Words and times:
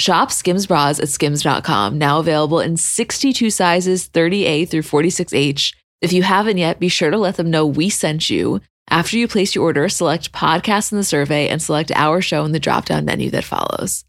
Shop 0.00 0.32
Skims 0.32 0.66
bras 0.66 0.98
at 0.98 1.10
skims.com, 1.10 1.98
now 1.98 2.20
available 2.20 2.58
in 2.58 2.78
62 2.78 3.50
sizes, 3.50 4.08
30A 4.08 4.66
through 4.66 4.80
46H. 4.80 5.74
If 6.00 6.14
you 6.14 6.22
haven't 6.22 6.56
yet, 6.56 6.80
be 6.80 6.88
sure 6.88 7.10
to 7.10 7.18
let 7.18 7.36
them 7.36 7.50
know 7.50 7.66
we 7.66 7.90
sent 7.90 8.30
you. 8.30 8.62
After 8.88 9.18
you 9.18 9.28
place 9.28 9.54
your 9.54 9.64
order, 9.64 9.90
select 9.90 10.32
podcast 10.32 10.90
in 10.90 10.96
the 10.96 11.04
survey 11.04 11.48
and 11.48 11.60
select 11.60 11.92
our 11.94 12.22
show 12.22 12.46
in 12.46 12.52
the 12.52 12.58
drop 12.58 12.86
down 12.86 13.04
menu 13.04 13.28
that 13.32 13.44
follows. 13.44 14.06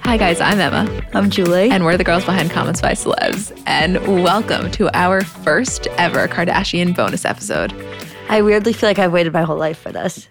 Hi, 0.00 0.16
guys, 0.16 0.40
I'm 0.40 0.58
Emma. 0.58 1.06
I'm 1.12 1.28
Julie. 1.28 1.70
And 1.70 1.84
we're 1.84 1.98
the 1.98 2.04
girls 2.04 2.24
behind 2.24 2.52
Comments 2.52 2.80
by 2.80 2.92
Celebs. 2.92 3.52
And 3.66 3.98
welcome 4.22 4.70
to 4.70 4.88
our 4.96 5.20
first 5.20 5.88
ever 5.98 6.26
Kardashian 6.26 6.96
bonus 6.96 7.26
episode. 7.26 7.74
I 8.30 8.40
weirdly 8.40 8.72
feel 8.72 8.88
like 8.88 8.98
I've 8.98 9.12
waited 9.12 9.34
my 9.34 9.42
whole 9.42 9.58
life 9.58 9.78
for 9.78 9.92
this. 9.92 10.26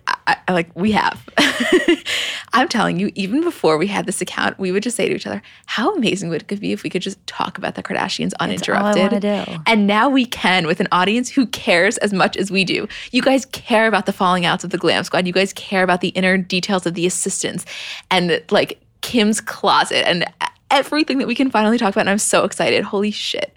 I, 0.48 0.54
like, 0.54 0.70
we 0.76 0.92
have. 0.92 1.28
I'm 2.54 2.68
telling 2.68 3.00
you, 3.00 3.12
even 3.16 3.42
before 3.42 3.78
we 3.78 3.88
had 3.88 4.06
this 4.06 4.22
account, 4.22 4.60
we 4.60 4.72
would 4.72 4.84
just 4.84 4.96
say 4.96 5.10
to 5.10 5.16
each 5.16 5.26
other, 5.26 5.42
how 5.66 5.94
amazing 5.96 6.30
would 6.30 6.46
it 6.50 6.60
be 6.60 6.72
if 6.72 6.84
we 6.84 6.90
could 6.90 7.02
just 7.02 7.26
talk 7.26 7.58
about 7.58 7.76
the 7.76 7.84
Kardashians 7.84 8.32
uninterrupted? 8.40 9.12
That's 9.12 9.50
all 9.50 9.56
I 9.56 9.58
do. 9.58 9.64
And 9.66 9.88
now 9.88 10.10
we 10.10 10.26
can 10.26 10.68
with 10.68 10.80
an 10.80 10.88
audience 10.92 11.30
who 11.30 11.48
cares 11.48 11.98
as 11.98 12.14
much 12.14 12.38
as 12.38 12.52
we 12.52 12.64
do. 12.64 12.88
You 13.12 13.22
guys 13.22 13.46
care 13.46 13.88
about 13.88 14.06
the 14.06 14.14
falling 14.14 14.46
outs 14.46 14.64
of 14.64 14.70
the 14.70 14.78
glam 14.78 15.04
squad. 15.04 15.26
You 15.26 15.34
guys 15.34 15.54
care 15.54 15.84
about 15.84 16.02
the 16.02 16.10
inner 16.10 16.38
details 16.38 16.86
of 16.86 16.94
the 16.94 17.06
assistants 17.06 17.66
and 18.12 18.44
like 18.52 18.80
Kim's 19.02 19.42
closet 19.42 20.08
and 20.08 20.26
everything 20.70 21.18
that 21.20 21.28
we 21.28 21.36
can 21.36 21.50
finally 21.50 21.78
talk 21.78 21.94
about. 21.94 22.02
And 22.02 22.10
I'm 22.10 22.18
so 22.18 22.44
excited. 22.46 22.84
Holy 22.84 23.12
shit. 23.12 23.56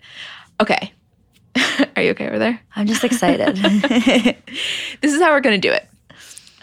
Okay. 0.61 0.93
Are 1.97 2.03
you 2.03 2.11
okay 2.11 2.29
over 2.29 2.39
there? 2.39 2.61
I'm 2.75 2.87
just 2.87 3.05
excited. 3.05 3.57
this 5.01 5.13
is 5.13 5.21
how 5.21 5.33
we're 5.33 5.41
going 5.41 5.61
to 5.61 5.69
do 5.69 5.73
it. 5.73 5.89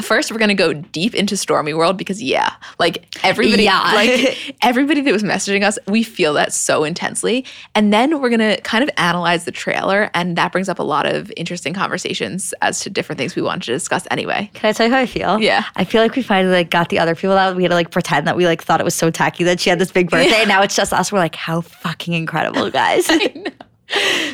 First, 0.02 0.32
we're 0.32 0.40
gonna 0.40 0.56
go 0.56 0.74
deep 0.74 1.14
into 1.14 1.38
Stormy 1.38 1.74
World 1.74 1.98
because 1.98 2.22
yeah, 2.22 2.54
like 2.80 3.06
everybody, 3.24 3.64
Yeah. 3.64 3.80
like 3.94 4.56
everybody 4.64 5.02
that 5.02 5.14
was 5.14 5.22
messaging 5.24 5.64
us, 5.64 5.78
we 5.88 6.02
feel 6.04 6.34
that 6.34 6.52
so 6.52 6.84
intensely. 6.84 7.46
And 7.76 7.94
then 7.94 8.20
we're 8.20 8.30
gonna 8.32 8.58
kind 8.62 8.84
of 8.84 8.90
analyze 8.98 9.46
the 9.46 9.52
trailer, 9.52 10.10
and 10.16 10.36
that 10.36 10.52
brings 10.52 10.68
up 10.68 10.80
a 10.80 10.84
lot 10.84 11.06
of 11.06 11.32
interesting 11.38 11.74
conversations 11.76 12.54
as 12.62 12.80
to 12.82 12.90
different 12.90 13.18
things 13.20 13.36
we 13.36 13.44
wanted 13.44 13.64
to 13.64 13.72
discuss 13.74 14.08
anyway. 14.10 14.50
Can 14.56 14.70
I 14.70 14.74
tell 14.74 14.88
you 14.88 14.94
how 14.94 15.00
I 15.00 15.06
feel? 15.06 15.40
Yeah. 15.40 15.64
I 15.76 15.84
feel 15.84 16.02
like 16.02 16.16
we 16.16 16.24
finally 16.24 16.54
like 16.54 16.70
got 16.72 16.90
the 16.90 16.98
other 17.00 17.14
people 17.16 17.38
out. 17.38 17.56
We 17.56 17.64
had 17.64 17.70
to 17.70 17.76
like 17.76 17.92
pretend 17.92 18.26
that 18.28 18.36
we 18.36 18.46
like 18.48 18.64
thought 18.64 18.82
it 18.82 18.86
was 18.86 18.96
so 18.96 19.12
tacky 19.12 19.44
that 19.44 19.60
she 19.60 19.70
had 19.70 19.78
this 19.80 19.92
big 19.92 20.10
birthday. 20.10 20.32
Yeah. 20.32 20.40
And 20.40 20.50
now 20.50 20.64
it's 20.64 20.76
just 20.76 20.92
us. 20.92 21.12
We're 21.12 21.20
like, 21.20 21.36
how 21.36 21.62
fucking 21.62 22.14
incredible, 22.14 22.72
guys. 22.72 23.08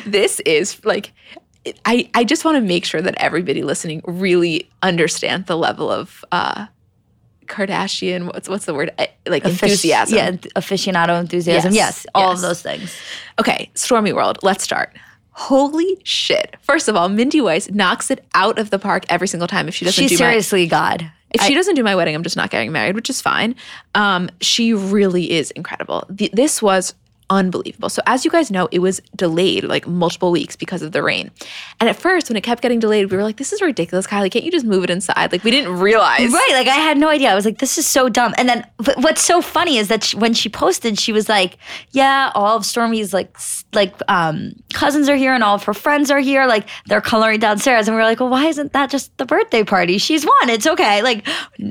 This 0.06 0.40
is 0.40 0.82
like. 0.84 1.12
I, 1.84 2.08
I 2.14 2.24
just 2.24 2.44
want 2.44 2.56
to 2.56 2.60
make 2.62 2.84
sure 2.84 3.02
that 3.02 3.14
everybody 3.18 3.62
listening 3.62 4.00
really 4.06 4.70
understands 4.82 5.46
the 5.46 5.56
level 5.56 5.90
of 5.90 6.24
uh, 6.32 6.66
Kardashian. 7.46 8.26
What's 8.26 8.48
what's 8.48 8.64
the 8.64 8.74
word? 8.74 8.92
Uh, 8.98 9.06
Like 9.26 9.44
enthusiasm. 9.44 10.16
Yeah, 10.16 10.30
aficionado 10.56 11.18
enthusiasm. 11.20 11.72
Yes, 11.74 12.04
Yes, 12.04 12.06
all 12.14 12.30
yes. 12.30 12.38
of 12.38 12.42
those 12.42 12.62
things. 12.62 12.96
Okay, 13.38 13.70
Stormy 13.74 14.12
World, 14.12 14.38
let's 14.42 14.64
start. 14.64 14.96
Holy 15.32 15.98
shit. 16.04 16.56
First 16.62 16.88
of 16.88 16.96
all, 16.96 17.08
Mindy 17.08 17.40
Weiss 17.40 17.70
knocks 17.70 18.10
it 18.10 18.24
out 18.34 18.58
of 18.58 18.70
the 18.70 18.78
park 18.78 19.04
every 19.08 19.28
single 19.28 19.48
time 19.48 19.68
if 19.68 19.74
she 19.74 19.84
doesn't 19.84 20.02
She's 20.02 20.18
do 20.18 20.22
my 20.24 20.30
seriously 20.30 20.66
God. 20.66 21.10
if 21.30 21.40
she 21.42 21.54
doesn't 21.54 21.76
do 21.76 21.82
my 21.82 21.94
wedding, 21.94 22.14
I'm 22.14 22.22
just 22.22 22.36
not 22.36 22.50
getting 22.50 22.72
married, 22.72 22.94
which 22.94 23.08
is 23.08 23.20
fine. 23.22 23.54
Um, 23.94 24.28
she 24.40 24.74
really 24.74 25.30
is 25.30 25.50
incredible. 25.52 26.06
Th- 26.16 26.32
this 26.32 26.60
was 26.60 26.94
unbelievable. 27.30 27.88
So 27.88 28.02
as 28.06 28.24
you 28.24 28.30
guys 28.30 28.50
know, 28.50 28.68
it 28.72 28.80
was 28.80 29.00
delayed 29.14 29.64
like 29.64 29.86
multiple 29.86 30.32
weeks 30.32 30.56
because 30.56 30.82
of 30.82 30.92
the 30.92 31.02
rain. 31.02 31.30
And 31.78 31.88
at 31.88 31.96
first, 31.96 32.28
when 32.28 32.36
it 32.36 32.42
kept 32.42 32.60
getting 32.60 32.80
delayed, 32.80 33.10
we 33.10 33.16
were 33.16 33.22
like, 33.22 33.36
"This 33.36 33.52
is 33.52 33.62
ridiculous, 33.62 34.06
Kylie. 34.06 34.30
Can't 34.30 34.44
you 34.44 34.50
just 34.50 34.66
move 34.66 34.84
it 34.84 34.90
inside?" 34.90 35.32
Like 35.32 35.44
we 35.44 35.50
didn't 35.50 35.78
realize. 35.78 36.32
Right, 36.32 36.50
like 36.52 36.66
I 36.66 36.74
had 36.74 36.98
no 36.98 37.08
idea. 37.08 37.30
I 37.30 37.34
was 37.34 37.44
like, 37.44 37.58
"This 37.58 37.78
is 37.78 37.86
so 37.86 38.08
dumb." 38.08 38.34
And 38.36 38.48
then, 38.48 38.66
what's 38.96 39.22
so 39.22 39.40
funny 39.40 39.78
is 39.78 39.88
that 39.88 40.04
she, 40.04 40.16
when 40.16 40.34
she 40.34 40.48
posted, 40.48 40.98
she 40.98 41.12
was 41.12 41.28
like, 41.28 41.56
"Yeah, 41.92 42.32
all 42.34 42.56
of 42.56 42.64
Stormy's 42.64 43.14
like 43.14 43.36
like 43.72 43.94
um, 44.08 44.52
cousins 44.72 45.08
are 45.08 45.16
here, 45.16 45.32
and 45.32 45.44
all 45.44 45.54
of 45.54 45.64
her 45.64 45.74
friends 45.74 46.10
are 46.10 46.20
here. 46.20 46.46
Like 46.46 46.68
they're 46.86 47.00
coloring 47.00 47.38
downstairs." 47.38 47.86
And 47.86 47.96
we 47.96 48.00
were 48.02 48.08
like, 48.08 48.18
"Well, 48.18 48.28
why 48.28 48.46
isn't 48.46 48.72
that 48.72 48.90
just 48.90 49.16
the 49.18 49.24
birthday 49.24 49.62
party? 49.62 49.98
She's 49.98 50.26
won. 50.26 50.50
It's 50.50 50.66
okay." 50.66 51.02
Like, 51.02 51.26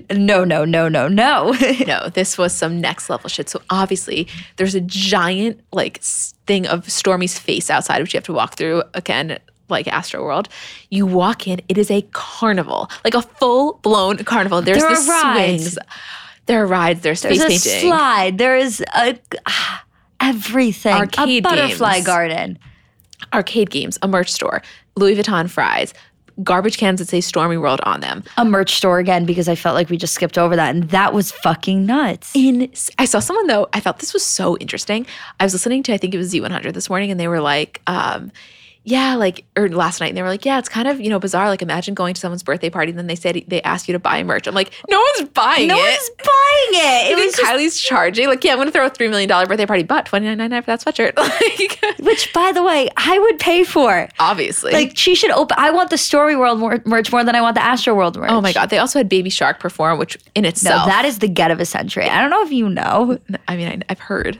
no, 0.09 0.45
no, 0.45 0.63
no, 0.63 0.87
no, 0.87 1.07
no. 1.07 1.51
no, 1.87 2.09
this 2.09 2.37
was 2.37 2.53
some 2.53 2.79
next 2.79 3.09
level 3.09 3.29
shit. 3.29 3.49
So 3.49 3.61
obviously, 3.69 4.27
there's 4.55 4.75
a 4.75 4.81
giant 4.81 5.48
like 5.71 6.01
thing 6.01 6.67
of 6.67 6.89
Stormy's 6.89 7.37
face 7.37 7.69
outside, 7.69 8.01
which 8.01 8.13
you 8.13 8.17
have 8.17 8.25
to 8.25 8.33
walk 8.33 8.55
through 8.55 8.83
again. 8.93 9.39
Like 9.69 9.87
Astro 9.87 10.23
World, 10.23 10.49
you 10.89 11.05
walk 11.05 11.47
in. 11.47 11.61
It 11.69 11.77
is 11.77 11.91
a 11.91 12.01
carnival, 12.11 12.89
like 13.03 13.13
a 13.13 13.21
full 13.21 13.73
blown 13.83 14.17
carnival. 14.23 14.63
There's 14.63 14.81
There 14.81 14.89
the 14.89 15.07
rides. 15.07 15.63
swings, 15.73 15.77
there 16.47 16.63
are 16.63 16.65
rides, 16.65 17.01
there's, 17.01 17.21
There's 17.21 17.37
face 17.43 17.63
a 17.63 17.69
painting, 17.69 17.89
slide. 17.91 18.37
There 18.39 18.57
is 18.57 18.83
a 18.95 19.19
ah, 19.45 19.85
everything. 20.19 20.95
Arcade 20.95 21.45
a 21.45 21.49
butterfly 21.49 21.93
games. 21.97 22.05
garden. 22.07 22.59
arcade 23.31 23.69
games, 23.69 23.99
a 24.01 24.07
merch 24.07 24.31
store, 24.31 24.63
Louis 24.95 25.15
Vuitton 25.15 25.47
fries, 25.47 25.93
garbage 26.43 26.77
cans 26.77 26.99
that 26.99 27.07
say 27.07 27.21
Stormy 27.21 27.57
World 27.57 27.81
on 27.83 28.01
them. 28.01 28.23
A 28.37 28.45
merch 28.45 28.75
store 28.75 28.99
again 28.99 29.25
because 29.25 29.47
I 29.47 29.55
felt 29.55 29.75
like 29.75 29.89
we 29.89 29.97
just 29.97 30.13
skipped 30.13 30.37
over 30.37 30.55
that, 30.55 30.75
and 30.75 30.89
that 30.89 31.13
was 31.13 31.31
fucking 31.31 31.85
nuts. 31.85 32.31
in 32.35 32.71
I 32.97 33.05
saw 33.05 33.19
someone 33.19 33.47
though, 33.47 33.67
I 33.73 33.79
thought 33.79 33.99
this 33.99 34.13
was 34.13 34.25
so 34.25 34.57
interesting. 34.57 35.05
I 35.39 35.43
was 35.43 35.53
listening 35.53 35.83
to 35.83 35.93
I 35.93 35.97
think 35.97 36.13
it 36.13 36.17
was 36.17 36.33
Z100 36.33 36.73
this 36.73 36.89
morning 36.89 37.11
and 37.11 37.19
they 37.19 37.27
were 37.27 37.41
like 37.41 37.81
um 37.87 38.31
yeah, 38.83 39.15
like 39.15 39.45
or 39.55 39.69
last 39.69 39.99
night 39.99 40.07
and 40.07 40.17
they 40.17 40.21
were 40.21 40.29
like, 40.29 40.45
yeah, 40.45 40.57
it's 40.57 40.69
kind 40.69 40.87
of, 40.87 40.99
you 40.99 41.09
know, 41.09 41.19
bizarre 41.19 41.47
like 41.49 41.61
imagine 41.61 41.93
going 41.93 42.13
to 42.15 42.19
someone's 42.21 42.41
birthday 42.43 42.69
party 42.69 42.89
and 42.91 42.97
then 42.97 43.07
they 43.07 43.15
said 43.15 43.43
they 43.47 43.61
asked 43.61 43.87
you 43.87 43.91
to 43.93 43.99
buy 43.99 44.23
merch. 44.23 44.47
I'm 44.47 44.55
like, 44.55 44.71
no 44.89 44.99
one's 45.17 45.29
buying 45.31 45.67
No 45.67 45.75
it. 45.77 45.81
one's 45.81 46.09
buying 46.17 46.25
it. 46.71 47.11
It 47.19 47.25
was 47.25 47.35
just 47.35 47.43
Kylie's 47.51 47.79
charging? 47.79 48.27
Like, 48.27 48.43
yeah, 48.43 48.53
I'm 48.53 48.57
gonna 48.57 48.71
throw 48.71 48.85
a 48.85 48.89
three 48.89 49.07
million 49.09 49.27
dollar 49.29 49.45
birthday 49.45 49.65
party, 49.65 49.83
but 49.83 50.05
twenty 50.05 50.25
nine 50.27 50.37
ninety 50.37 50.53
nine 50.55 50.61
for 50.63 50.67
that 50.67 50.81
sweatshirt. 50.81 51.15
like, 51.89 51.99
Which, 51.99 52.33
by 52.33 52.51
the 52.51 52.63
way, 52.63 52.89
I 52.97 53.19
would 53.19 53.37
pay 53.39 53.63
for. 53.63 54.07
obviously. 54.19 54.71
Like 54.71 54.97
she 54.97 55.13
should 55.15 55.31
open. 55.31 55.55
I 55.59 55.71
want 55.71 55.89
the 55.91 55.97
Stormy 55.97 56.35
World 56.35 56.59
merch 56.85 57.11
more 57.11 57.23
than 57.23 57.35
I 57.35 57.41
want 57.41 57.55
the 57.55 57.63
Astro 57.63 57.93
World 57.95 58.17
merch. 58.17 58.29
oh 58.31 58.41
my 58.41 58.53
god, 58.53 58.69
they 58.69 58.77
also 58.79 58.97
had 58.99 59.09
Baby 59.09 59.29
Shark 59.29 59.59
perform, 59.59 59.99
which 59.99 60.17
in 60.35 60.43
No, 60.43 60.49
itself, 60.49 60.87
that 60.87 61.05
is 61.05 61.19
the 61.19 61.27
get 61.27 61.51
of 61.51 61.59
a 61.59 61.65
century. 61.65 62.09
I 62.09 62.21
don't 62.21 62.29
know 62.29 62.43
if 62.43 62.51
you 62.51 62.69
know. 62.69 63.19
I 63.47 63.55
mean, 63.57 63.67
I, 63.67 63.79
I've 63.89 63.99
heard. 63.99 64.39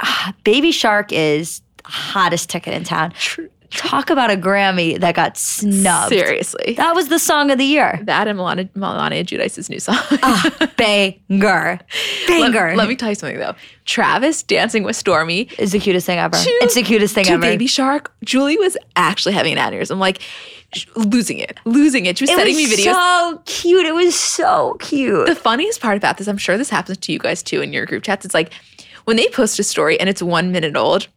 Ah, 0.00 0.34
Baby 0.44 0.72
Shark 0.72 1.12
is 1.12 1.62
hottest 1.84 2.50
ticket 2.50 2.74
in 2.74 2.84
town. 2.84 3.12
True, 3.18 3.48
Talk 3.70 4.08
about 4.10 4.30
a 4.30 4.36
Grammy 4.36 5.00
that 5.00 5.16
got 5.16 5.36
snubbed. 5.36 6.10
Seriously. 6.10 6.74
That 6.76 6.94
was 6.94 7.08
the 7.08 7.18
song 7.18 7.50
of 7.50 7.58
the 7.58 7.64
year. 7.64 7.98
That 8.04 8.28
and 8.28 8.38
Milania, 8.38 8.68
Milania 8.74 9.24
Giudice's 9.26 9.68
new 9.68 9.80
song. 9.80 9.96
Ah, 10.22 10.68
banger. 10.76 11.80
Banger. 12.28 12.68
let, 12.68 12.76
let 12.76 12.88
me 12.88 12.94
tell 12.94 13.08
you 13.08 13.16
something 13.16 13.38
though. 13.38 13.54
Travis 13.84 14.44
dancing 14.44 14.84
with 14.84 14.94
Stormy. 14.94 15.48
is 15.58 15.72
the 15.72 15.80
cutest 15.80 16.06
thing 16.06 16.18
ever. 16.18 16.36
to- 16.36 16.50
it's 16.62 16.74
the 16.76 16.84
cutest 16.84 17.14
thing 17.16 17.26
ever. 17.28 17.40
Baby 17.40 17.66
Shark. 17.66 18.12
Julie 18.24 18.58
was 18.58 18.76
actually 18.94 19.34
having 19.34 19.58
an 19.58 19.72
aneurysm. 19.72 19.98
Like 19.98 20.20
losing 20.94 21.38
it, 21.38 21.58
losing 21.64 22.06
it. 22.06 22.18
She 22.18 22.24
was 22.24 22.30
it 22.30 22.36
sending 22.36 22.54
was 22.54 22.70
me 22.70 22.76
videos. 22.76 22.92
so 22.92 23.42
cute. 23.46 23.86
It 23.86 23.94
was 23.94 24.14
so 24.18 24.76
cute. 24.78 25.26
the 25.26 25.34
funniest 25.34 25.80
part 25.80 25.96
about 25.96 26.18
this, 26.18 26.28
I'm 26.28 26.38
sure 26.38 26.56
this 26.56 26.70
happens 26.70 26.98
to 26.98 27.12
you 27.12 27.18
guys 27.18 27.42
too 27.42 27.60
in 27.60 27.72
your 27.72 27.86
group 27.86 28.04
chats. 28.04 28.24
It's 28.24 28.34
like 28.34 28.52
when 29.04 29.16
they 29.16 29.28
post 29.30 29.58
a 29.58 29.64
story 29.64 29.98
and 29.98 30.08
it's 30.08 30.22
one 30.22 30.52
minute 30.52 30.76
old. 30.76 31.08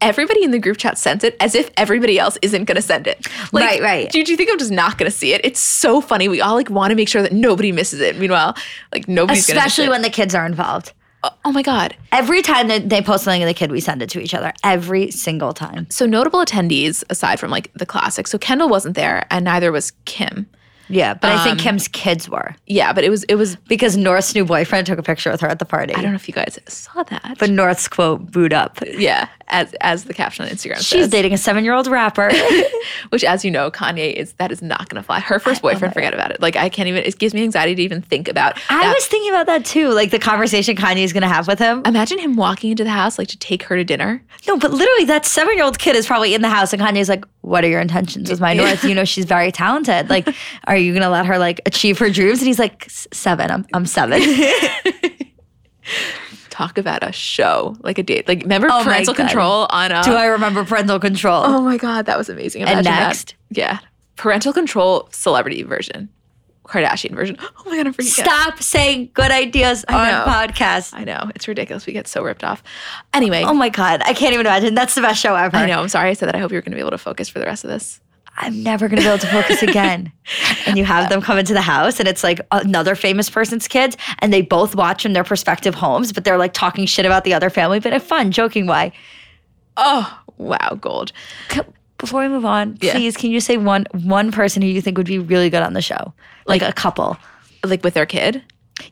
Everybody 0.00 0.44
in 0.44 0.52
the 0.52 0.58
group 0.58 0.76
chat 0.76 0.96
sends 0.96 1.24
it 1.24 1.36
as 1.40 1.54
if 1.54 1.70
everybody 1.76 2.18
else 2.18 2.38
isn't 2.40 2.64
going 2.66 2.76
to 2.76 2.82
send 2.82 3.06
it. 3.06 3.26
Like, 3.52 3.64
Right, 3.64 3.82
right. 3.82 4.10
Do, 4.10 4.22
do 4.22 4.30
you 4.30 4.36
think 4.36 4.50
I'm 4.50 4.58
just 4.58 4.70
not 4.70 4.96
going 4.96 5.10
to 5.10 5.16
see 5.16 5.32
it? 5.32 5.40
It's 5.44 5.58
so 5.58 6.00
funny. 6.00 6.28
We 6.28 6.40
all 6.40 6.54
like 6.54 6.70
want 6.70 6.90
to 6.90 6.94
make 6.94 7.08
sure 7.08 7.20
that 7.22 7.32
nobody 7.32 7.72
misses 7.72 8.00
it. 8.00 8.16
Meanwhile, 8.18 8.56
like 8.92 9.08
nobody's 9.08 9.46
going 9.46 9.58
to 9.58 9.64
miss 9.64 9.72
Especially 9.72 9.88
when 9.88 10.02
the 10.02 10.10
kids 10.10 10.34
are 10.34 10.46
involved. 10.46 10.92
Oh, 11.24 11.30
oh 11.46 11.52
my 11.52 11.62
god. 11.62 11.96
Every 12.12 12.42
time 12.42 12.68
that 12.68 12.88
they 12.88 13.02
post 13.02 13.24
something 13.24 13.42
of 13.42 13.48
the 13.48 13.54
kid, 13.54 13.72
we 13.72 13.80
send 13.80 14.02
it 14.02 14.10
to 14.10 14.20
each 14.20 14.34
other. 14.34 14.52
Every 14.62 15.10
single 15.10 15.52
time. 15.52 15.90
So 15.90 16.06
notable 16.06 16.44
attendees 16.44 17.02
aside 17.10 17.40
from 17.40 17.50
like 17.50 17.72
the 17.74 17.86
classics. 17.86 18.30
So 18.30 18.38
Kendall 18.38 18.68
wasn't 18.68 18.94
there, 18.94 19.26
and 19.30 19.44
neither 19.44 19.72
was 19.72 19.90
Kim. 20.04 20.46
Yeah, 20.88 21.14
but 21.14 21.30
I 21.32 21.42
think 21.44 21.58
Um, 21.58 21.64
Kim's 21.64 21.88
kids 21.88 22.28
were 22.28 22.54
Yeah, 22.66 22.92
but 22.92 23.04
it 23.04 23.10
was 23.10 23.24
it 23.24 23.34
was. 23.36 23.56
because 23.56 23.96
North's 23.96 24.34
new 24.34 24.44
boyfriend 24.44 24.86
took 24.86 24.98
a 24.98 25.02
picture 25.02 25.30
with 25.30 25.40
her 25.42 25.48
at 25.48 25.58
the 25.58 25.64
party. 25.64 25.94
I 25.94 26.00
don't 26.02 26.10
know 26.12 26.16
if 26.16 26.28
you 26.28 26.34
guys 26.34 26.58
saw 26.66 27.02
that, 27.04 27.36
But 27.38 27.50
North's 27.50 27.88
quote 27.88 28.30
boot 28.32 28.52
up. 28.52 28.78
yeah, 28.86 29.28
as 29.48 29.72
as 29.80 30.04
the 30.04 30.14
caption 30.14 30.44
on 30.44 30.50
Instagram 30.50 30.76
She's 30.76 30.88
says, 30.88 31.08
dating 31.08 31.32
a 31.32 31.38
seven 31.38 31.64
year 31.64 31.74
old 31.74 31.86
rapper. 31.88 32.30
which 33.10 33.24
as 33.24 33.44
you 33.44 33.50
know, 33.50 33.70
Kanye 33.70 34.12
is 34.12 34.32
that 34.34 34.50
is 34.52 34.62
not 34.62 34.88
going 34.88 35.00
to 35.00 35.06
fly. 35.06 35.20
Her 35.20 35.38
first 35.38 35.62
boyfriend, 35.62 35.94
forget 35.94 36.14
about 36.14 36.30
it. 36.30 36.40
Like 36.40 36.56
I 36.56 36.68
can't 36.68 36.88
even. 36.88 37.02
It 37.04 37.18
gives 37.18 37.34
me 37.34 37.42
anxiety 37.42 37.74
to 37.74 37.82
even 37.82 38.02
think 38.02 38.28
about. 38.28 38.58
I 38.70 38.82
that. 38.82 38.94
was 38.94 39.06
thinking 39.06 39.30
about 39.30 39.46
that 39.46 39.64
too, 39.64 39.88
like 39.90 40.10
the 40.10 40.18
conversation 40.18 40.76
Kanye's 40.76 41.12
gonna 41.12 41.28
have 41.28 41.46
with 41.48 41.58
him. 41.58 41.82
Imagine 41.84 42.18
him 42.18 42.36
walking 42.36 42.70
into 42.70 42.84
the 42.84 42.90
house 42.90 43.18
like 43.18 43.28
to 43.28 43.38
take 43.38 43.62
her 43.64 43.76
to 43.76 43.84
dinner. 43.84 44.22
No, 44.46 44.56
but 44.56 44.70
literally, 44.72 45.04
that 45.06 45.26
seven 45.26 45.54
year 45.56 45.64
old 45.64 45.78
kid 45.78 45.96
is 45.96 46.06
probably 46.06 46.34
in 46.34 46.42
the 46.42 46.48
house, 46.48 46.72
and 46.72 46.80
Kanye's 46.80 47.08
like, 47.08 47.24
"What 47.48 47.64
are 47.64 47.68
your 47.68 47.80
intentions 47.80 48.30
with 48.30 48.40
my 48.40 48.54
North? 48.54 48.84
You 48.84 48.94
know, 48.94 49.04
she's 49.04 49.24
very 49.24 49.50
talented. 49.50 50.08
Like, 50.10 50.28
are 50.66 50.76
you 50.76 50.92
gonna 50.94 51.10
let 51.10 51.26
her 51.26 51.38
like 51.38 51.60
achieve 51.66 51.98
her 51.98 52.10
dreams?" 52.10 52.38
And 52.38 52.46
he's 52.46 52.58
like, 52.58 52.86
seven. 52.90 53.50
I'm 53.50 53.66
I'm 53.74 53.86
seven. 53.86 54.22
Talk 56.50 56.76
about 56.76 57.02
a 57.08 57.12
show, 57.12 57.76
like 57.80 57.98
a 57.98 58.02
date. 58.02 58.26
Like 58.26 58.42
remember 58.42 58.68
Oh 58.70 58.82
parental 58.82 59.14
control 59.14 59.66
on. 59.70 59.92
Uh, 59.92 60.02
Do 60.02 60.12
I 60.12 60.26
remember 60.26 60.64
parental 60.64 60.98
control? 60.98 61.42
oh 61.44 61.60
my 61.62 61.76
god, 61.76 62.06
that 62.06 62.18
was 62.18 62.28
amazing. 62.28 62.62
And 62.62 62.70
Imagine 62.70 62.84
that. 62.92 63.06
next. 63.08 63.34
yeah, 63.50 63.78
parental 64.16 64.52
control 64.52 65.08
celebrity 65.12 65.62
version, 65.62 66.08
Kardashian 66.68 67.14
version. 67.14 67.36
Oh 67.58 67.70
my 67.70 67.76
god, 67.76 67.86
I'm 67.88 67.94
freaking 67.94 68.20
out. 68.20 68.26
Stop 68.26 68.62
saying 68.62 69.10
good 69.12 69.30
ideas 69.30 69.84
on 69.88 69.94
podcasts. 70.26 70.94
I 70.94 71.04
know 71.04 71.30
it's 71.34 71.46
ridiculous. 71.48 71.84
We 71.86 71.92
get 71.92 72.06
so 72.08 72.22
ripped 72.22 72.44
off. 72.44 72.62
Anyway, 73.12 73.42
Oh 73.44 73.52
my 73.52 73.68
god, 73.68 74.00
I 74.04 74.14
can't 74.14 74.32
even 74.32 74.46
imagine. 74.46 74.74
That's 74.74 74.94
the 74.94 75.02
best 75.02 75.20
show 75.20 75.34
ever. 75.34 75.56
I 75.56 75.66
know. 75.66 75.80
I'm 75.80 75.88
sorry 75.88 76.10
I 76.10 76.12
said 76.14 76.28
that. 76.28 76.34
I 76.34 76.38
hope 76.38 76.50
you're 76.52 76.62
going 76.62 76.72
to 76.72 76.76
be 76.76 76.80
able 76.80 76.92
to 76.92 76.98
focus 76.98 77.28
for 77.28 77.40
the 77.40 77.44
rest 77.46 77.64
of 77.64 77.70
this. 77.70 78.00
I'm 78.40 78.62
never 78.62 78.86
gonna 78.88 79.02
be 79.02 79.08
able 79.08 79.18
to 79.18 79.26
focus 79.26 79.62
again. 79.64 80.12
and 80.66 80.78
you 80.78 80.84
have 80.84 81.08
them 81.08 81.20
come 81.20 81.38
into 81.38 81.54
the 81.54 81.60
house, 81.60 81.98
and 81.98 82.08
it's 82.08 82.22
like 82.22 82.40
another 82.52 82.94
famous 82.94 83.28
person's 83.28 83.66
kids, 83.66 83.96
and 84.20 84.32
they 84.32 84.42
both 84.42 84.76
watch 84.76 85.02
from 85.02 85.12
their 85.12 85.24
prospective 85.24 85.74
homes, 85.74 86.12
but 86.12 86.24
they're 86.24 86.38
like 86.38 86.52
talking 86.52 86.86
shit 86.86 87.04
about 87.04 87.24
the 87.24 87.34
other 87.34 87.50
family, 87.50 87.80
but 87.80 87.88
in 87.92 87.94
a 87.96 88.00
fun, 88.00 88.30
joking 88.30 88.68
way. 88.68 88.92
Oh 89.76 90.20
wow, 90.36 90.78
gold. 90.80 91.10
Before 91.98 92.22
we 92.22 92.28
move 92.28 92.44
on, 92.44 92.78
Yeah. 92.80 92.92
please, 92.92 93.16
can 93.16 93.30
you 93.30 93.40
say 93.40 93.56
one 93.56 93.86
one 93.92 94.30
person 94.32 94.62
who 94.62 94.68
you 94.68 94.80
think 94.80 94.96
would 94.96 95.06
be 95.06 95.18
really 95.18 95.50
good 95.50 95.62
on 95.62 95.72
the 95.72 95.82
show, 95.82 96.12
like, 96.46 96.62
a 96.62 96.72
couple? 96.72 97.16
Like 97.64 97.82
with 97.82 97.94
their 97.94 98.06
kid. 98.06 98.42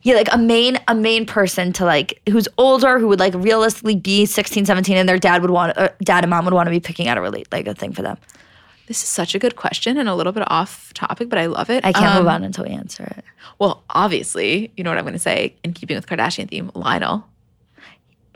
Yeah, 0.01 0.15
like 0.15 0.27
a 0.33 0.37
main 0.37 0.77
a 0.89 0.93
main 0.93 1.25
person 1.25 1.71
to 1.73 1.85
like 1.85 2.21
who's 2.29 2.49
older, 2.57 2.99
who 2.99 3.07
would 3.07 3.19
like 3.21 3.33
realistically 3.33 3.95
be 3.95 4.25
16, 4.25 4.65
17, 4.65 4.97
and 4.97 5.07
their 5.07 5.17
dad 5.17 5.41
would 5.41 5.51
want, 5.51 5.77
uh, 5.77 5.87
dad 6.03 6.25
and 6.25 6.29
mom 6.29 6.43
would 6.43 6.53
want 6.53 6.67
to 6.67 6.71
be 6.71 6.81
picking 6.81 7.07
out 7.07 7.17
a 7.17 7.21
really 7.21 7.45
like 7.53 7.65
a 7.67 7.73
thing 7.73 7.93
for 7.93 8.01
them. 8.01 8.17
This 8.87 9.01
is 9.01 9.07
such 9.09 9.33
a 9.35 9.39
good 9.39 9.55
question 9.55 9.97
and 9.97 10.09
a 10.09 10.15
little 10.15 10.33
bit 10.33 10.43
off 10.51 10.93
topic, 10.93 11.29
but 11.29 11.39
I 11.39 11.45
love 11.45 11.69
it. 11.69 11.85
I 11.85 11.93
can't 11.93 12.07
Um, 12.15 12.17
move 12.23 12.27
on 12.27 12.43
until 12.43 12.65
we 12.65 12.71
answer 12.71 13.03
it. 13.17 13.23
Well, 13.59 13.83
obviously, 13.89 14.71
you 14.75 14.83
know 14.83 14.89
what 14.91 14.97
I'm 14.97 15.05
going 15.05 15.13
to 15.13 15.19
say 15.19 15.55
in 15.63 15.71
keeping 15.73 15.95
with 15.95 16.07
Kardashian 16.07 16.49
theme, 16.49 16.69
Lionel. 16.73 17.25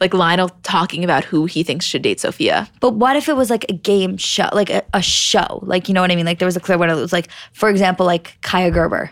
Like 0.02 0.14
Lionel 0.16 0.50
talking 0.64 1.04
about 1.04 1.24
who 1.24 1.46
he 1.46 1.64
thinks 1.64 1.86
should 1.86 2.02
date 2.02 2.20
Sofia. 2.20 2.68
But 2.80 2.96
what 2.96 3.16
if 3.16 3.30
it 3.30 3.36
was 3.36 3.52
like 3.52 3.66
a 3.70 3.74
game 3.74 4.18
show, 4.18 4.50
like 4.52 4.72
a, 4.72 4.84
a 4.94 5.02
show? 5.02 5.60
Like, 5.62 5.88
you 5.88 5.94
know 5.94 6.02
what 6.02 6.12
I 6.12 6.16
mean? 6.16 6.26
Like, 6.26 6.40
there 6.40 6.48
was 6.48 6.58
a 6.58 6.60
clear 6.60 6.78
winner 6.78 6.96
that 6.96 7.02
was 7.02 7.14
like, 7.14 7.30
for 7.54 7.70
example, 7.70 8.06
like 8.06 8.42
Kaia 8.42 8.74
Gerber. 8.74 9.12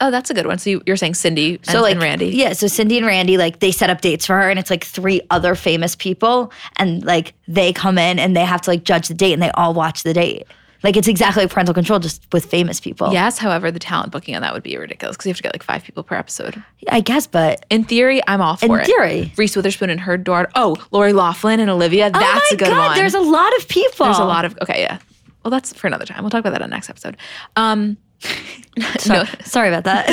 Oh, 0.00 0.12
that's 0.12 0.30
a 0.30 0.34
good 0.34 0.46
one. 0.46 0.58
So 0.58 0.70
you, 0.70 0.82
you're 0.86 0.96
saying 0.96 1.14
Cindy 1.14 1.56
and, 1.56 1.66
So, 1.66 1.82
like, 1.82 1.94
and 1.94 2.00
Randy. 2.02 2.28
Yeah. 2.28 2.52
So, 2.52 2.68
Cindy 2.68 2.98
and 2.98 3.06
Randy, 3.06 3.36
like, 3.36 3.58
they 3.58 3.72
set 3.72 3.90
up 3.90 4.00
dates 4.00 4.24
for 4.24 4.34
her, 4.34 4.48
and 4.48 4.56
it's 4.56 4.70
like 4.70 4.84
three 4.84 5.20
other 5.32 5.56
famous 5.56 5.96
people. 5.96 6.52
And 6.76 7.04
like, 7.04 7.34
they 7.48 7.72
come 7.72 7.98
in 7.98 8.20
and 8.20 8.36
they 8.36 8.44
have 8.44 8.60
to 8.62 8.70
like 8.70 8.84
judge 8.84 9.08
the 9.08 9.14
date, 9.14 9.32
and 9.32 9.42
they 9.42 9.50
all 9.50 9.74
watch 9.74 10.04
the 10.04 10.14
date. 10.14 10.46
Like, 10.82 10.96
it's 10.96 11.08
exactly 11.08 11.42
like 11.44 11.52
parental 11.52 11.74
control, 11.74 11.98
just 11.98 12.24
with 12.32 12.44
famous 12.46 12.78
people. 12.80 13.12
Yes, 13.12 13.38
however, 13.38 13.70
the 13.70 13.78
talent 13.80 14.12
booking 14.12 14.36
on 14.36 14.42
that 14.42 14.54
would 14.54 14.62
be 14.62 14.76
ridiculous 14.76 15.16
because 15.16 15.26
you 15.26 15.30
have 15.30 15.36
to 15.38 15.42
get 15.42 15.52
like 15.54 15.62
five 15.62 15.82
people 15.82 16.02
per 16.04 16.14
episode. 16.14 16.62
I 16.88 17.00
guess, 17.00 17.26
but 17.26 17.66
In 17.70 17.84
theory, 17.84 18.20
I'm 18.28 18.40
all 18.40 18.56
for 18.56 18.66
In 18.66 18.80
it. 18.82 18.86
theory. 18.86 19.32
Reese 19.36 19.56
Witherspoon 19.56 19.90
and 19.90 20.00
her 20.00 20.16
daughter. 20.16 20.48
Oh, 20.54 20.76
Lori 20.90 21.12
Loughlin 21.12 21.60
and 21.60 21.68
Olivia. 21.70 22.10
That's 22.10 22.24
oh 22.24 22.32
my 22.34 22.48
a 22.52 22.56
good 22.56 22.68
God, 22.68 22.88
one. 22.90 22.96
there's 22.98 23.14
a 23.14 23.20
lot 23.20 23.56
of 23.58 23.66
people. 23.68 24.06
There's 24.06 24.18
a 24.18 24.24
lot 24.24 24.44
of 24.44 24.56
okay, 24.62 24.82
yeah. 24.82 24.98
Well, 25.44 25.50
that's 25.50 25.72
for 25.72 25.86
another 25.86 26.04
time. 26.04 26.22
We'll 26.22 26.30
talk 26.30 26.40
about 26.40 26.50
that 26.52 26.62
on 26.62 26.70
next 26.70 26.90
episode. 26.90 27.16
Um, 27.56 27.96
Sorry, 28.98 29.20
no, 29.20 29.24
sorry 29.44 29.68
about 29.68 29.84
that. 29.84 30.06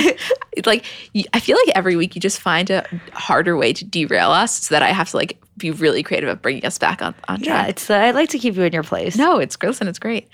it's 0.52 0.66
like 0.68 0.86
I 1.34 1.40
feel 1.40 1.58
like 1.66 1.76
every 1.76 1.96
week 1.96 2.16
you 2.16 2.22
just 2.22 2.40
find 2.40 2.70
a 2.70 2.86
harder 3.14 3.58
way 3.58 3.74
to 3.74 3.84
derail 3.86 4.32
us, 4.32 4.64
so 4.64 4.76
that 4.76 4.82
I 4.84 4.90
have 4.92 5.10
to 5.12 5.18
like 5.18 5.40
be 5.58 5.72
really 5.72 6.04
creative 6.04 6.30
at 6.30 6.42
bringing 6.42 6.66
us 6.66 6.78
back 6.78 7.02
on 7.02 7.16
on 7.28 7.40
yeah, 7.40 7.46
track. 7.46 7.70
it's. 7.70 7.90
Uh, 7.90 7.96
I 7.96 8.12
like 8.12 8.30
to 8.30 8.40
keep 8.40 8.56
you 8.56 8.64
in 8.64 8.74
your 8.74 8.84
place. 8.84 9.18
No, 9.18 9.38
it's 9.38 9.58
listen, 9.62 9.88
it's 9.88 10.00
great. 10.00 10.28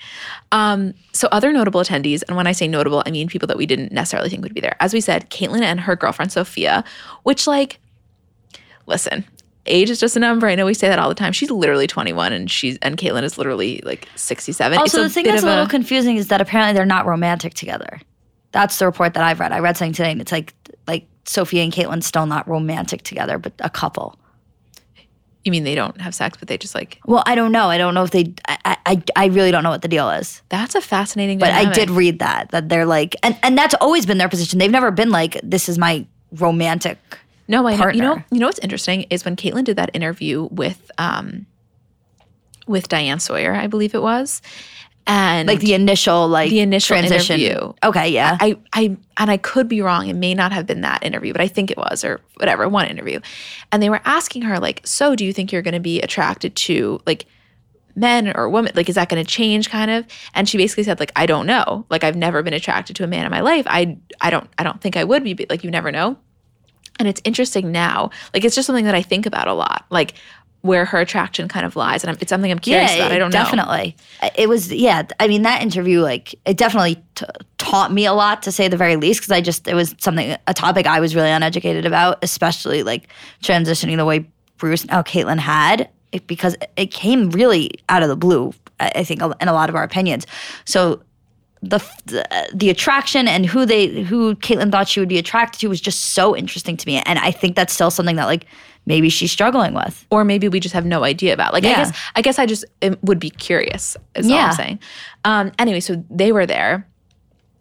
Um, 0.50 0.94
so 1.12 1.28
other 1.30 1.52
notable 1.52 1.80
attendees, 1.80 2.22
and 2.26 2.36
when 2.36 2.46
I 2.46 2.52
say 2.52 2.66
notable, 2.66 3.02
I 3.06 3.10
mean 3.10 3.28
people 3.28 3.46
that 3.48 3.56
we 3.56 3.66
didn't 3.66 3.92
necessarily 3.92 4.28
think 4.28 4.42
would 4.42 4.54
be 4.54 4.60
there. 4.60 4.76
As 4.80 4.92
we 4.92 5.00
said, 5.00 5.30
Caitlyn 5.30 5.62
and 5.62 5.80
her 5.80 5.96
girlfriend 5.96 6.32
Sophia, 6.32 6.84
which 7.22 7.46
like, 7.46 7.80
listen, 8.86 9.24
age 9.66 9.90
is 9.90 10.00
just 10.00 10.16
a 10.16 10.20
number. 10.20 10.46
I 10.46 10.54
know 10.54 10.66
we 10.66 10.74
say 10.74 10.88
that 10.88 10.98
all 10.98 11.08
the 11.08 11.14
time. 11.14 11.32
She's 11.32 11.50
literally 11.50 11.86
21, 11.86 12.32
and 12.32 12.50
she's 12.50 12.78
and 12.78 12.96
Caitlyn 12.96 13.22
is 13.22 13.38
literally 13.38 13.80
like 13.84 14.08
67. 14.16 14.78
Also, 14.78 15.00
a 15.00 15.02
the 15.04 15.10
thing 15.10 15.24
that's 15.24 15.42
a 15.42 15.46
little 15.46 15.66
confusing 15.66 16.16
is 16.16 16.28
that 16.28 16.40
apparently 16.40 16.74
they're 16.74 16.86
not 16.86 17.06
romantic 17.06 17.54
together. 17.54 18.00
That's 18.50 18.78
the 18.78 18.86
report 18.86 19.14
that 19.14 19.22
I've 19.22 19.40
read. 19.40 19.52
I 19.52 19.60
read 19.60 19.76
something 19.76 19.94
today, 19.94 20.10
and 20.10 20.20
it's 20.20 20.32
like 20.32 20.54
like 20.86 21.06
Sophia 21.24 21.62
and 21.62 21.72
Caitlyn 21.72 22.02
still 22.02 22.26
not 22.26 22.48
romantic 22.48 23.02
together, 23.02 23.38
but 23.38 23.52
a 23.60 23.70
couple. 23.70 24.18
You 25.44 25.50
mean 25.50 25.64
they 25.64 25.74
don't 25.74 26.00
have 26.00 26.14
sex, 26.14 26.36
but 26.38 26.48
they 26.48 26.56
just 26.56 26.74
like 26.74 27.00
Well, 27.04 27.22
I 27.26 27.34
don't 27.34 27.50
know. 27.52 27.68
I 27.68 27.78
don't 27.78 27.94
know 27.94 28.04
if 28.04 28.10
they. 28.10 28.34
I 28.46 28.76
I, 28.86 29.02
I 29.16 29.26
really 29.26 29.50
don't 29.50 29.62
know 29.64 29.70
what 29.70 29.82
the 29.82 29.88
deal 29.88 30.08
is. 30.10 30.42
that's 30.48 30.74
a 30.74 30.80
fascinating. 30.80 31.38
But 31.38 31.52
I 31.52 31.72
did 31.72 31.90
read 31.90 32.20
that 32.20 32.50
that 32.50 32.68
they're 32.68 32.86
like, 32.86 33.16
and 33.22 33.36
and 33.42 33.58
that's 33.58 33.74
always 33.80 34.06
been 34.06 34.18
their 34.18 34.28
position. 34.28 34.58
They've 34.58 34.70
never 34.70 34.90
been 34.90 35.10
like, 35.10 35.40
this 35.42 35.68
is 35.68 35.78
my 35.78 36.06
romantic. 36.32 36.98
No, 37.48 37.66
I 37.66 37.76
know. 37.76 37.88
You 37.88 38.02
know, 38.02 38.22
you 38.30 38.38
know 38.38 38.46
what's 38.46 38.60
interesting 38.60 39.02
is 39.10 39.24
when 39.24 39.36
Caitlyn 39.36 39.64
did 39.64 39.76
that 39.76 39.90
interview 39.94 40.48
with 40.50 40.90
um 40.98 41.46
with 42.66 42.88
Diane 42.88 43.18
Sawyer, 43.18 43.54
I 43.54 43.66
believe 43.66 43.94
it 43.94 44.02
was, 44.02 44.40
and 45.06 45.48
Like 45.48 45.60
the 45.60 45.74
initial 45.74 46.28
like 46.28 46.50
The 46.50 46.60
initial 46.60 46.96
transition. 46.96 47.40
interview. 47.40 47.72
Okay, 47.82 48.08
yeah. 48.08 48.36
I, 48.40 48.56
I, 48.72 48.96
and 49.16 49.30
I 49.30 49.36
could 49.36 49.68
be 49.68 49.80
wrong. 49.80 50.08
It 50.08 50.14
may 50.14 50.34
not 50.34 50.52
have 50.52 50.66
been 50.66 50.82
that 50.82 51.04
interview, 51.04 51.32
but 51.32 51.40
I 51.40 51.48
think 51.48 51.70
it 51.70 51.76
was, 51.76 52.04
or 52.04 52.20
whatever, 52.36 52.68
one 52.68 52.86
interview. 52.86 53.20
And 53.72 53.82
they 53.82 53.90
were 53.90 54.00
asking 54.04 54.42
her, 54.42 54.58
like, 54.60 54.80
so 54.84 55.14
do 55.16 55.24
you 55.24 55.32
think 55.32 55.50
you're 55.52 55.62
going 55.62 55.74
to 55.74 55.80
be 55.80 56.00
attracted 56.00 56.54
to 56.56 57.00
like 57.06 57.26
men 57.94 58.34
or 58.36 58.48
women? 58.48 58.72
Like, 58.74 58.88
is 58.88 58.94
that 58.94 59.08
going 59.08 59.22
to 59.22 59.28
change 59.30 59.68
kind 59.68 59.90
of? 59.90 60.06
And 60.34 60.48
she 60.48 60.56
basically 60.56 60.84
said, 60.84 61.00
like, 61.00 61.12
I 61.16 61.26
don't 61.26 61.46
know. 61.46 61.84
Like, 61.90 62.04
I've 62.04 62.16
never 62.16 62.42
been 62.42 62.54
attracted 62.54 62.96
to 62.96 63.04
a 63.04 63.06
man 63.06 63.24
in 63.24 63.30
my 63.30 63.40
life. 63.40 63.66
I, 63.68 63.98
I 64.20 64.30
don't, 64.30 64.48
I 64.58 64.62
don't 64.62 64.80
think 64.80 64.96
I 64.96 65.04
would 65.04 65.24
be, 65.24 65.34
but 65.34 65.50
like, 65.50 65.64
you 65.64 65.70
never 65.70 65.90
know. 65.90 66.16
And 66.98 67.08
it's 67.08 67.20
interesting 67.24 67.72
now. 67.72 68.10
Like, 68.32 68.44
it's 68.44 68.54
just 68.54 68.66
something 68.66 68.84
that 68.84 68.94
I 68.94 69.02
think 69.02 69.26
about 69.26 69.48
a 69.48 69.54
lot. 69.54 69.86
Like, 69.90 70.14
where 70.62 70.84
her 70.84 70.98
attraction 70.98 71.48
kind 71.48 71.66
of 71.66 71.76
lies, 71.76 72.04
and 72.04 72.20
it's 72.20 72.30
something 72.30 72.50
I'm 72.50 72.58
curious 72.58 72.94
about. 72.94 73.12
I 73.12 73.18
don't 73.18 73.30
know. 73.30 73.38
definitely. 73.38 73.96
It 74.36 74.48
was, 74.48 74.72
yeah. 74.72 75.02
I 75.20 75.28
mean, 75.28 75.42
that 75.42 75.60
interview, 75.60 76.00
like, 76.00 76.34
it 76.46 76.56
definitely 76.56 77.02
t- 77.14 77.26
taught 77.58 77.92
me 77.92 78.06
a 78.06 78.12
lot, 78.12 78.42
to 78.44 78.52
say 78.52 78.68
the 78.68 78.76
very 78.76 78.96
least, 78.96 79.20
because 79.20 79.32
I 79.32 79.40
just, 79.40 79.68
it 79.68 79.74
was 79.74 79.94
something, 79.98 80.36
a 80.46 80.54
topic 80.54 80.86
I 80.86 81.00
was 81.00 81.14
really 81.14 81.30
uneducated 81.30 81.84
about, 81.84 82.18
especially 82.22 82.82
like 82.82 83.08
transitioning 83.42 83.96
the 83.96 84.04
way 84.04 84.26
Bruce, 84.56 84.86
now 84.86 85.00
oh, 85.00 85.02
Caitlyn 85.02 85.38
had, 85.38 85.88
it, 86.12 86.26
because 86.28 86.56
it 86.76 86.92
came 86.92 87.30
really 87.30 87.70
out 87.88 88.04
of 88.04 88.08
the 88.08 88.16
blue, 88.16 88.52
I 88.78 88.92
I 88.96 89.04
think, 89.04 89.20
in 89.20 89.48
a 89.48 89.52
lot 89.52 89.68
of 89.68 89.74
our 89.74 89.82
opinions. 89.82 90.26
So 90.64 91.02
the 91.62 91.78
the, 92.06 92.48
the 92.54 92.70
attraction 92.70 93.28
and 93.28 93.46
who 93.46 93.64
they 93.64 94.02
who 94.02 94.34
Caitlyn 94.36 94.70
thought 94.70 94.88
she 94.88 95.00
would 95.00 95.08
be 95.08 95.18
attracted 95.18 95.60
to 95.60 95.68
was 95.68 95.80
just 95.80 96.12
so 96.12 96.36
interesting 96.36 96.76
to 96.76 96.86
me, 96.86 97.02
and 97.06 97.18
I 97.18 97.30
think 97.30 97.56
that's 97.56 97.72
still 97.72 97.90
something 97.90 98.16
that 98.16 98.26
like 98.26 98.46
maybe 98.86 99.08
she's 99.08 99.30
struggling 99.32 99.74
with. 99.74 100.06
or 100.10 100.24
maybe 100.24 100.48
we 100.48 100.60
just 100.60 100.74
have 100.74 100.84
no 100.86 101.04
idea 101.04 101.32
about. 101.32 101.52
Like 101.52 101.64
I 101.64 101.68
guess 101.74 101.98
I 102.16 102.22
guess 102.22 102.38
I 102.38 102.46
just 102.46 102.64
would 103.02 103.18
be 103.18 103.30
curious. 103.30 103.96
Is 104.14 104.26
all 104.26 104.32
Yeah. 104.32 104.46
I'm 104.46 104.52
saying. 104.52 104.78
Um, 105.24 105.52
anyway, 105.58 105.80
so 105.80 106.02
they 106.10 106.32
were 106.32 106.46
there. 106.46 106.86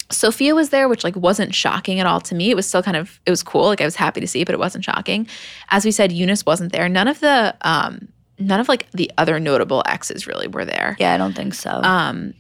Sophia 0.10 0.54
was 0.54 0.70
there, 0.72 0.90
which 0.90 1.04
like 1.06 1.16
wasn't 1.16 1.56
shocking 1.56 2.00
at 2.02 2.06
all 2.06 2.20
to 2.20 2.36
me. 2.36 2.50
It 2.50 2.56
was 2.56 2.68
still 2.68 2.84
kind 2.84 2.98
of 2.98 3.22
it 3.26 3.30
was 3.30 3.44
cool. 3.44 3.66
Like 3.66 3.80
I 3.82 3.86
was 3.86 3.96
happy 3.96 4.20
to 4.20 4.28
see, 4.28 4.44
but 4.44 4.54
it 4.54 4.60
wasn't 4.60 4.84
shocking. 4.84 5.26
As 5.70 5.86
we 5.86 5.92
said, 5.92 6.12
Younes 6.12 6.46
wasn't 6.46 6.74
there. 6.74 6.90
None 6.90 7.08
of 7.08 7.20
the 7.22 7.56
um, 7.62 8.10
none 8.38 8.60
of 8.60 8.68
like 8.68 8.92
the 8.92 9.10
other 9.18 9.40
notable 9.40 9.84
exes 9.86 10.28
really 10.28 10.48
were 10.48 10.66
there. 10.66 10.98
Yeah, 11.00 11.14
I 11.14 11.18
don't 11.18 11.34
think 11.34 11.54
so. 11.54 11.70
Um, 11.70 12.34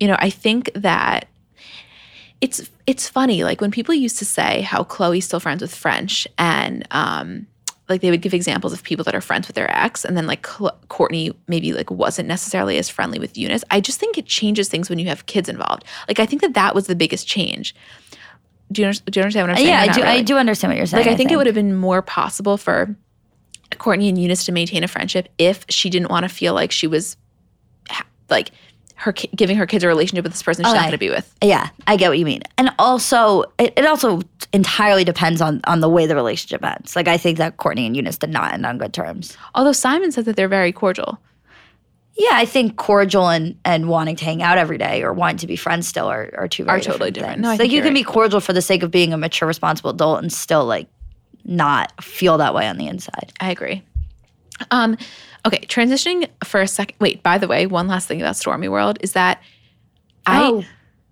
you 0.00 0.08
know, 0.08 0.16
I 0.18 0.30
think 0.30 0.70
that 0.74 1.28
it's 2.40 2.70
it's 2.86 3.06
funny. 3.08 3.44
Like 3.44 3.60
when 3.60 3.70
people 3.70 3.94
used 3.94 4.18
to 4.20 4.24
say 4.24 4.62
how 4.62 4.84
Khloé's 4.84 5.24
still 5.26 5.40
friends 5.40 5.60
with 5.60 5.74
French, 5.74 6.26
and 6.38 6.86
um, 6.90 7.46
like 7.88 8.00
they 8.00 8.10
would 8.10 8.22
give 8.22 8.32
examples 8.32 8.72
of 8.72 8.82
people 8.82 9.04
that 9.04 9.14
are 9.14 9.20
friends 9.20 9.46
with 9.46 9.56
their 9.56 9.70
ex, 9.70 10.04
and 10.04 10.16
then 10.16 10.26
like 10.26 10.46
Cl- 10.46 10.78
Kourtney 10.88 11.34
maybe 11.48 11.72
like 11.72 11.90
wasn't 11.90 12.28
necessarily 12.28 12.78
as 12.78 12.88
friendly 12.88 13.18
with 13.18 13.34
Younes. 13.34 13.62
I 13.70 13.80
just 13.80 14.00
think 14.00 14.16
it 14.16 14.26
changes 14.26 14.68
things 14.68 14.88
when 14.88 14.98
you 14.98 15.06
have 15.06 15.26
kids 15.26 15.48
involved. 15.48 15.84
Like 16.08 16.18
I 16.18 16.26
think 16.26 16.42
that 16.42 16.54
that 16.54 16.74
was 16.74 16.86
the 16.86 16.96
biggest 16.96 17.26
change. 17.26 17.74
Do 18.72 18.82
you, 18.82 18.92
do 18.92 19.20
you 19.20 19.22
understand 19.22 19.48
what 19.48 19.50
I'm 19.50 19.56
saying? 19.56 19.68
yeah, 19.68 19.82
I 19.82 19.94
do. 19.94 20.02
I 20.02 20.22
do 20.22 20.36
understand 20.36 20.72
what 20.72 20.78
you're 20.78 20.86
saying. 20.86 21.04
Like 21.04 21.12
I 21.12 21.16
think, 21.16 21.30
it 21.30 21.36
would 21.36 21.46
have 21.46 21.54
been 21.54 21.76
more 21.76 22.00
possible 22.00 22.56
for 22.56 22.96
Kourtney 23.72 24.08
and 24.08 24.16
Younes 24.16 24.44
to 24.46 24.52
maintain 24.52 24.82
a 24.82 24.88
friendship 24.88 25.28
if 25.38 25.64
she 25.68 25.90
didn't 25.90 26.10
want 26.10 26.24
to 26.24 26.28
feel 26.28 26.54
like 26.54 26.72
she 26.72 26.86
was 26.86 27.16
like 28.30 28.50
her 28.96 29.12
giving 29.12 29.56
her 29.56 29.66
kids 29.66 29.84
a 29.84 29.88
relationship 29.88 30.22
with 30.22 30.32
this 30.32 30.42
person 30.42 30.64
she's 30.64 30.72
not 30.72 30.80
going 30.80 30.92
to 30.92 30.98
be 30.98 31.10
with. 31.10 31.32
Yeah, 31.42 31.68
I 31.86 31.96
get 31.96 32.08
what 32.08 32.18
you 32.18 32.24
mean. 32.24 32.42
And 32.58 32.70
also, 32.78 33.44
it, 33.58 33.72
it 33.76 33.86
also 33.86 34.20
entirely 34.52 35.04
depends 35.04 35.40
on 35.40 35.60
on 35.64 35.80
the 35.80 35.88
way 35.88 36.06
the 36.06 36.14
relationship 36.14 36.64
ends. 36.64 36.94
Like 36.94 37.08
I 37.08 37.16
think 37.16 37.38
that 37.38 37.56
Kourtney 37.56 37.86
and 37.86 37.96
Younes 37.96 38.18
did 38.18 38.30
not 38.30 38.54
end 38.54 38.64
on 38.64 38.78
good 38.78 38.92
terms. 38.92 39.36
Although 39.54 39.72
Simon 39.72 40.12
said 40.12 40.24
that 40.26 40.36
they're 40.36 40.48
very 40.48 40.72
cordial. 40.72 41.18
Yeah, 42.16 42.30
I 42.32 42.44
think 42.44 42.76
cordial 42.76 43.28
and, 43.28 43.58
and 43.64 43.88
wanting 43.88 44.14
to 44.16 44.24
hang 44.24 44.40
out 44.40 44.56
every 44.56 44.78
day 44.78 45.02
or 45.02 45.12
wanting 45.12 45.38
to 45.38 45.48
be 45.48 45.56
friends 45.56 45.88
still 45.88 46.06
are, 46.06 46.30
are 46.38 46.46
two 46.46 46.62
very 46.64 46.78
Are 46.78 46.80
totally 46.80 47.10
different. 47.10 47.14
different. 47.14 47.42
No, 47.42 47.48
I 47.48 47.52
things. 47.52 47.58
think 47.58 47.70
like 47.70 47.74
you 47.74 47.80
can 47.82 47.94
right. 47.94 48.00
be 48.00 48.04
cordial 48.04 48.40
for 48.40 48.52
the 48.52 48.62
sake 48.62 48.84
of 48.84 48.92
being 48.92 49.12
a 49.12 49.16
mature, 49.16 49.48
responsible 49.48 49.90
adult 49.90 50.22
and 50.22 50.32
still 50.32 50.64
like 50.64 50.86
not 51.44 51.92
feel 52.02 52.38
that 52.38 52.54
way 52.54 52.68
on 52.68 52.78
the 52.78 52.86
inside. 52.86 53.32
I 53.40 53.50
agree. 53.50 53.82
Um, 54.70 54.96
okay, 55.46 55.64
transitioning 55.66 56.28
for 56.44 56.60
a 56.60 56.66
second. 56.68 56.96
Wait, 57.00 57.22
by 57.22 57.38
the 57.38 57.48
way, 57.48 57.66
one 57.66 57.86
last 57.88 58.08
thing 58.08 58.20
about 58.20 58.36
Stormy 58.36 58.68
World 58.68 58.98
is 59.00 59.12
that 59.12 59.40
I 60.26 60.42
Oh. 60.46 60.64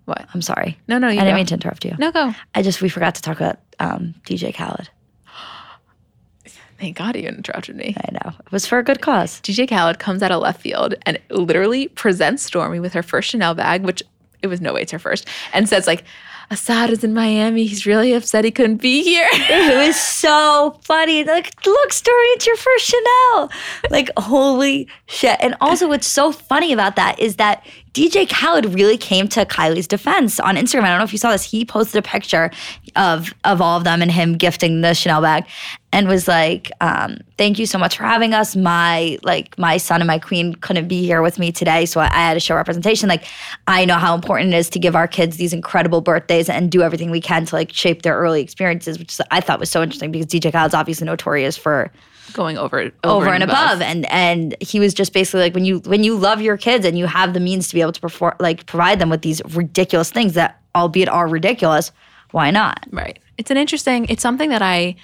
what? 0.06 0.26
I'm 0.34 0.42
sorry. 0.42 0.78
No, 0.88 0.98
no, 0.98 1.08
you 1.08 1.18
I 1.20 1.24
didn't 1.24 1.32
go. 1.32 1.36
mean 1.36 1.46
to 1.46 1.54
interrupt 1.54 1.84
you. 1.84 1.94
No, 1.98 2.10
go. 2.12 2.34
I 2.54 2.62
just 2.62 2.80
we 2.82 2.88
forgot 2.88 3.14
to 3.16 3.22
talk 3.22 3.36
about 3.38 3.58
um, 3.78 4.14
DJ 4.24 4.54
Khaled. 4.54 4.88
Thank 6.78 6.96
God 6.96 7.14
you 7.16 7.28
interrupted 7.28 7.76
me. 7.76 7.94
I 7.96 8.12
know 8.12 8.32
it 8.40 8.50
was 8.52 8.66
for 8.66 8.78
a 8.78 8.82
good 8.82 9.00
cause. 9.00 9.40
DJ 9.40 9.68
Khaled 9.68 9.98
comes 10.00 10.22
out 10.22 10.32
of 10.32 10.42
left 10.42 10.60
field 10.60 10.94
and 11.06 11.18
literally 11.30 11.88
presents 11.88 12.42
Stormy 12.42 12.80
with 12.80 12.92
her 12.94 13.02
first 13.02 13.30
Chanel 13.30 13.54
bag, 13.54 13.84
which 13.84 14.02
it 14.42 14.48
was 14.48 14.60
no 14.60 14.72
way 14.74 14.82
it's 14.82 14.90
her 14.92 14.98
first, 14.98 15.28
and 15.52 15.68
says 15.68 15.86
like, 15.86 16.02
Asahd 16.50 16.90
is 16.90 17.04
in 17.04 17.14
Miami. 17.14 17.64
He's 17.64 17.86
really 17.86 18.12
upset 18.12 18.44
he 18.44 18.50
couldn't 18.50 18.78
be 18.78 19.02
here. 19.02 19.28
It 19.52 19.76
was 19.88 19.96
so 19.96 20.78
funny. 20.82 21.24
Like, 21.24 21.54
look, 21.66 21.92
Stormy, 21.92 22.26
it's 22.36 22.46
your 22.46 22.56
first 22.56 22.86
Chanel. 22.86 23.50
Like, 23.90 24.10
holy 24.16 24.88
shit. 25.06 25.36
And 25.40 25.56
also, 25.60 25.88
what's 25.88 26.06
so 26.06 26.32
funny 26.32 26.72
about 26.72 26.96
that 26.96 27.18
is 27.18 27.36
that 27.36 27.64
DJ 27.94 28.26
Khaled 28.26 28.72
really 28.72 28.96
came 28.96 29.28
to 29.28 29.44
Kylie's 29.44 29.86
defense 29.86 30.40
on 30.40 30.56
Instagram. 30.56 30.84
I 30.84 30.88
don't 30.88 30.98
know 30.98 31.04
if 31.04 31.12
you 31.12 31.18
saw 31.18 31.30
this. 31.30 31.42
He 31.42 31.66
posted 31.66 31.98
a 31.98 32.02
picture 32.08 32.50
of 32.96 33.34
of 33.44 33.60
all 33.60 33.76
of 33.76 33.84
them 33.84 34.00
and 34.00 34.10
him 34.10 34.38
gifting 34.38 34.80
the 34.80 34.94
Chanel 34.94 35.20
bag, 35.20 35.44
and 35.92 36.08
was 36.08 36.26
like, 36.26 36.70
um, 36.80 37.18
"Thank 37.36 37.58
you 37.58 37.66
so 37.66 37.76
much 37.78 37.98
for 37.98 38.04
having 38.04 38.32
us. 38.32 38.56
My 38.56 39.18
like 39.22 39.58
my 39.58 39.76
son 39.76 40.00
and 40.00 40.06
my 40.06 40.18
queen 40.18 40.54
couldn't 40.54 40.88
be 40.88 41.04
here 41.04 41.20
with 41.20 41.38
me 41.38 41.52
today, 41.52 41.84
so 41.84 42.00
I, 42.00 42.06
I 42.06 42.20
had 42.28 42.34
to 42.34 42.40
show 42.40 42.54
representation. 42.54 43.10
Like, 43.10 43.24
I 43.66 43.84
know 43.84 43.96
how 43.96 44.14
important 44.14 44.54
it 44.54 44.56
is 44.56 44.70
to 44.70 44.78
give 44.78 44.96
our 44.96 45.06
kids 45.06 45.36
these 45.36 45.52
incredible 45.52 46.00
birthdays 46.00 46.48
and 46.48 46.70
do 46.70 46.80
everything 46.80 47.10
we 47.10 47.20
can 47.20 47.44
to 47.44 47.54
like 47.54 47.74
shape 47.74 48.02
their 48.02 48.16
early 48.16 48.40
experiences, 48.40 48.98
which 48.98 49.18
I 49.30 49.42
thought 49.42 49.60
was 49.60 49.70
so 49.70 49.82
interesting 49.82 50.10
because 50.12 50.28
DJ 50.28 50.50
Khaled's 50.50 50.72
obviously 50.72 51.04
notorious 51.04 51.58
for 51.58 51.92
Going 52.32 52.56
over, 52.56 52.80
over, 52.80 52.92
over, 53.04 53.28
and 53.28 53.42
above. 53.42 53.82
and 53.82 54.06
and 54.10 54.56
he 54.60 54.80
was 54.80 54.94
just 54.94 55.12
basically 55.12 55.40
like 55.40 55.54
when 55.54 55.64
you 55.64 55.80
when 55.80 56.04
you 56.04 56.16
love 56.16 56.40
your 56.40 56.56
kids 56.56 56.86
and 56.86 56.96
you 56.96 57.06
have 57.06 57.34
the 57.34 57.40
means 57.40 57.68
to 57.68 57.74
be 57.74 57.80
able 57.80 57.92
to 57.92 58.00
perform 58.00 58.34
like 58.40 58.64
provide 58.66 58.98
them 59.00 59.10
with 59.10 59.22
these 59.22 59.42
ridiculous 59.50 60.10
things 60.10 60.34
that 60.34 60.60
albeit 60.74 61.08
are 61.08 61.28
ridiculous 61.28 61.92
why 62.30 62.50
not 62.50 62.86
Right. 62.90 63.18
It's 63.38 63.50
an 63.50 63.56
interesting, 63.56 64.06
it's 64.08 64.22
something 64.22 64.50
that 64.50 64.62
I 64.62 64.94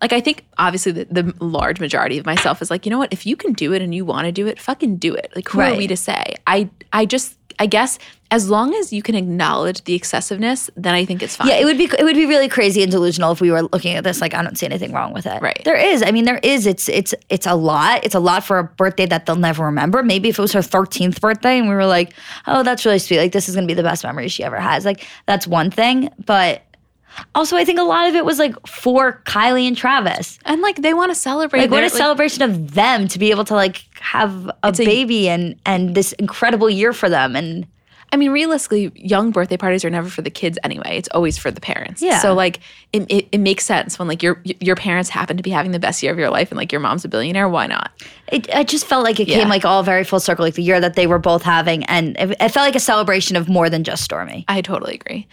like. 0.00 0.12
I 0.12 0.20
think 0.20 0.46
obviously 0.58 0.92
the, 0.92 1.04
the 1.10 1.34
large 1.44 1.80
majority 1.80 2.18
of 2.18 2.26
myself 2.26 2.62
is 2.62 2.70
like, 2.70 2.86
you 2.86 2.90
know 2.90 2.98
what? 2.98 3.12
If 3.12 3.26
you 3.26 3.36
can 3.36 3.52
do 3.54 3.72
it 3.72 3.82
and 3.82 3.94
you 3.94 4.04
want 4.04 4.26
to 4.26 4.32
do 4.32 4.46
it, 4.46 4.60
fucking 4.60 4.96
do 4.96 5.14
it. 5.14 5.32
Like, 5.34 5.48
who 5.48 5.60
are 5.60 5.74
we 5.74 5.86
to 5.86 5.96
say? 5.96 6.36
I, 6.46 6.70
I 6.92 7.06
just, 7.06 7.36
I 7.58 7.66
guess 7.66 7.98
as 8.32 8.48
long 8.48 8.74
as 8.74 8.92
you 8.92 9.02
can 9.02 9.16
acknowledge 9.16 9.82
the 9.84 9.94
excessiveness, 9.94 10.70
then 10.76 10.94
I 10.94 11.04
think 11.04 11.22
it's 11.22 11.34
fine. 11.34 11.48
yeah 11.48 11.54
it 11.56 11.64
would 11.64 11.76
be 11.76 11.84
it 11.98 12.04
would 12.04 12.14
be 12.14 12.26
really 12.26 12.48
crazy 12.48 12.82
and 12.82 12.90
delusional 12.90 13.32
if 13.32 13.40
we 13.40 13.50
were 13.50 13.62
looking 13.62 13.96
at 13.96 14.04
this 14.04 14.20
like 14.20 14.34
i 14.34 14.42
don't 14.42 14.56
see 14.56 14.66
anything 14.66 14.92
wrong 14.92 15.12
with 15.12 15.26
it. 15.26 15.42
Right. 15.42 15.60
there 15.64 15.76
is. 15.76 16.02
I 16.02 16.12
mean 16.12 16.24
there 16.24 16.38
is. 16.42 16.66
It's 16.66 16.88
it's 16.88 17.14
it's 17.28 17.46
a 17.46 17.54
lot. 17.54 18.04
It's 18.04 18.14
a 18.14 18.20
lot 18.20 18.44
for 18.44 18.58
a 18.58 18.64
birthday 18.64 19.06
that 19.06 19.26
they'll 19.26 19.36
never 19.36 19.64
remember. 19.64 20.02
Maybe 20.02 20.28
if 20.28 20.38
it 20.38 20.42
was 20.42 20.52
her 20.52 20.60
13th 20.60 21.20
birthday 21.20 21.58
and 21.58 21.68
we 21.68 21.74
were 21.74 21.86
like 21.86 22.14
oh 22.46 22.62
that's 22.62 22.84
really 22.86 22.98
sweet. 23.00 23.18
Like 23.18 23.32
this 23.32 23.48
is 23.48 23.54
going 23.56 23.66
to 23.66 23.70
be 23.70 23.76
the 23.76 23.82
best 23.82 24.04
memory 24.04 24.28
she 24.28 24.44
ever 24.44 24.60
has. 24.60 24.84
Like 24.84 25.06
that's 25.26 25.46
one 25.46 25.70
thing 25.70 26.10
but 26.24 26.62
also 27.34 27.56
i 27.56 27.64
think 27.64 27.78
a 27.78 27.82
lot 27.82 28.08
of 28.08 28.14
it 28.14 28.24
was 28.24 28.38
like 28.38 28.54
for 28.66 29.20
kylie 29.24 29.66
and 29.66 29.76
travis 29.76 30.38
and 30.44 30.62
like 30.62 30.76
they 30.76 30.94
want 30.94 31.10
to 31.10 31.14
celebrate. 31.14 31.60
like 31.60 31.70
what 31.70 31.84
a 31.84 31.90
celebration 31.90 32.42
of 32.42 32.74
them 32.74 33.08
to 33.08 33.18
be 33.18 33.30
able 33.30 33.44
to 33.44 33.54
like 33.54 33.84
have 34.00 34.46
a 34.62 34.68
It's 34.68 34.80
a- 34.80 34.84
baby 34.84 35.28
and 35.28 35.56
and 35.66 35.94
this 35.94 36.12
incredible 36.14 36.70
year 36.70 36.92
for 36.92 37.08
them 37.08 37.36
and 37.36 37.66
I 38.12 38.16
mean, 38.16 38.32
realistically, 38.32 38.90
young 38.96 39.30
birthday 39.30 39.56
parties 39.56 39.84
are 39.84 39.90
never 39.90 40.08
for 40.08 40.20
the 40.20 40.30
kids 40.30 40.58
anyway. 40.64 40.96
It's 40.98 41.08
always 41.14 41.38
for 41.38 41.52
the 41.52 41.60
parents. 41.60 42.02
Yeah. 42.02 42.18
So 42.18 42.34
like, 42.34 42.58
it, 42.92 43.06
it, 43.08 43.28
it 43.30 43.38
makes 43.38 43.64
sense 43.64 44.00
when 44.00 44.08
like 44.08 44.20
your 44.20 44.42
your 44.44 44.74
parents 44.74 45.08
happen 45.08 45.36
to 45.36 45.44
be 45.44 45.50
having 45.50 45.70
the 45.70 45.78
best 45.78 46.02
year 46.02 46.10
of 46.10 46.18
your 46.18 46.28
life, 46.28 46.50
and 46.50 46.58
like 46.58 46.72
your 46.72 46.80
mom's 46.80 47.04
a 47.04 47.08
billionaire. 47.08 47.48
Why 47.48 47.68
not? 47.68 47.92
it, 48.32 48.52
I 48.52 48.64
just 48.64 48.84
felt 48.86 49.04
like 49.04 49.20
it 49.20 49.28
Yeah. 49.28 49.38
came 49.38 49.48
like 49.48 49.64
all 49.64 49.84
very 49.84 50.02
full 50.02 50.18
circle 50.18 50.44
like 50.44 50.54
the 50.54 50.62
year 50.64 50.80
that 50.80 50.94
they 50.94 51.06
were 51.06 51.20
both 51.20 51.44
having 51.44 51.84
and 51.84 52.16
it, 52.18 52.30
it 52.32 52.48
felt 52.48 52.66
like 52.66 52.74
a 52.74 52.80
celebration 52.80 53.36
of 53.36 53.48
more 53.48 53.70
than 53.70 53.84
just 53.84 54.02
stormy 54.02 54.44
I 54.48 54.60
totally 54.60 54.94
agree. 54.94 55.28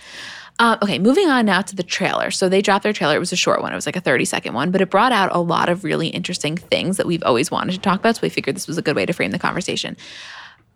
Uh, 0.60 0.76
okay, 0.82 0.98
moving 0.98 1.30
on 1.30 1.46
now 1.46 1.62
to 1.62 1.76
the 1.76 1.84
trailer. 1.84 2.32
So 2.32 2.50
they 2.50 2.62
dropped 2.62 2.84
their 2.84 2.94
trailer. 2.94 3.16
It 3.16 3.20
was 3.20 3.32
a 3.32 3.36
short 3.38 3.62
one. 3.62 3.72
It 3.72 3.76
was 3.76 3.86
like 3.86 3.96
a 3.96 4.02
30 4.02 4.26
second 4.26 4.54
one, 4.56 4.72
but 4.72 4.82
it 4.82 4.90
brought 4.90 5.12
out 5.12 5.30
a 5.32 5.40
lot 5.40 5.70
of 5.70 5.84
really 5.84 6.08
interesting 6.08 6.58
things 6.58 6.98
that 6.98 7.06
we've 7.06 7.22
always 7.24 7.52
wanted 7.52 7.74
to 7.74 7.80
talk 7.80 8.00
about. 8.00 8.16
So 8.16 8.22
we 8.24 8.30
figured 8.30 8.56
this 8.56 8.68
was 8.68 8.78
a 8.78 8.82
good 8.82 8.96
way 8.96 9.06
to 9.06 9.14
frame 9.14 9.32
the 9.32 9.40
conversation. 9.40 9.96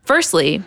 Firstly, 0.04 0.62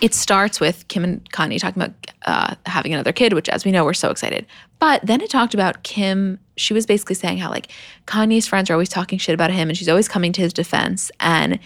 it 0.00 0.14
starts 0.14 0.60
with 0.60 0.88
Kim 0.88 1.04
and 1.04 1.30
Kanye 1.30 1.58
talking 1.58 1.82
about 1.82 1.94
uh, 2.24 2.54
having 2.64 2.94
another 2.94 3.12
kid, 3.12 3.34
which, 3.34 3.48
as 3.48 3.64
we 3.64 3.70
know, 3.70 3.84
we're 3.84 3.94
so 3.94 4.10
excited. 4.10 4.46
But 4.78 5.04
then 5.04 5.20
it 5.20 5.30
talked 5.30 5.54
about 5.54 5.82
Kim. 5.82 6.38
She 6.56 6.74
was 6.74 6.86
basically 6.86 7.14
saying 7.14 7.38
how, 7.38 7.50
like, 7.50 7.70
Kanye's 8.06 8.46
friends 8.46 8.70
are 8.70 8.74
always 8.74 8.88
talking 8.88 9.18
shit 9.18 9.34
about 9.34 9.50
him 9.50 9.68
and 9.68 9.76
she's 9.76 9.88
always 9.88 10.08
coming 10.08 10.32
to 10.32 10.40
his 10.40 10.52
defense. 10.52 11.10
And 11.20 11.58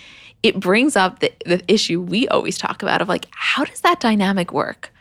it 0.43 0.59
brings 0.59 0.97
up 0.97 1.21
the, 1.21 1.33
the 1.47 1.63
issue 1.67 2.01
we 2.01 2.29
always 2.29 2.59
talk 2.59 2.83
about 2.83 3.01
of, 3.01 3.09
like, 3.09 3.27
how 3.31 3.65
does 3.65 3.81
that 3.81 4.01
dynamic 4.01 4.53
work? 4.53 4.93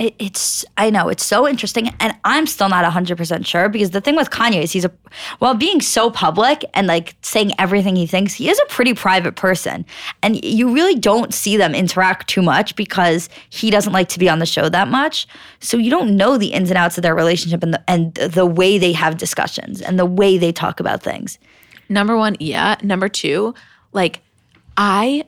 It, 0.00 0.14
it's 0.18 0.64
I 0.76 0.90
know 0.90 1.08
it's 1.08 1.24
so 1.24 1.46
interesting, 1.46 1.94
and 2.00 2.16
I'm 2.24 2.46
still 2.46 2.68
not 2.68 2.82
100 2.84 3.16
percent 3.16 3.46
sure 3.46 3.68
because 3.68 3.90
the 3.90 4.00
thing 4.00 4.16
with 4.16 4.30
Kanye 4.30 4.62
is 4.62 4.72
he's 4.72 4.84
a 4.84 4.92
while 5.38 5.54
being 5.54 5.80
so 5.80 6.10
public 6.10 6.64
and 6.74 6.86
like 6.86 7.14
saying 7.22 7.52
everything 7.58 7.96
he 7.96 8.06
thinks, 8.06 8.32
he 8.32 8.48
is 8.48 8.58
a 8.58 8.66
pretty 8.66 8.94
private 8.94 9.36
person, 9.36 9.84
and 10.22 10.42
you 10.42 10.72
really 10.72 10.94
don't 10.94 11.34
see 11.34 11.56
them 11.56 11.74
interact 11.74 12.28
too 12.28 12.42
much 12.42 12.74
because 12.76 13.28
he 13.50 13.70
doesn't 13.70 13.92
like 13.92 14.08
to 14.08 14.18
be 14.18 14.28
on 14.28 14.38
the 14.38 14.46
show 14.46 14.68
that 14.70 14.88
much, 14.88 15.26
so 15.60 15.76
you 15.76 15.90
don't 15.90 16.16
know 16.16 16.38
the 16.38 16.52
ins 16.52 16.70
and 16.70 16.78
outs 16.78 16.96
of 16.96 17.02
their 17.02 17.14
relationship 17.14 17.62
and 17.62 17.74
the, 17.74 17.90
and 17.90 18.14
the 18.14 18.46
way 18.46 18.78
they 18.78 18.92
have 18.92 19.18
discussions 19.18 19.82
and 19.82 19.98
the 19.98 20.06
way 20.06 20.38
they 20.38 20.50
talk 20.50 20.80
about 20.80 21.02
things. 21.02 21.38
Number 21.90 22.16
one, 22.16 22.36
yeah. 22.40 22.76
Number 22.82 23.08
two, 23.08 23.54
like 23.92 24.22
I 24.76 25.24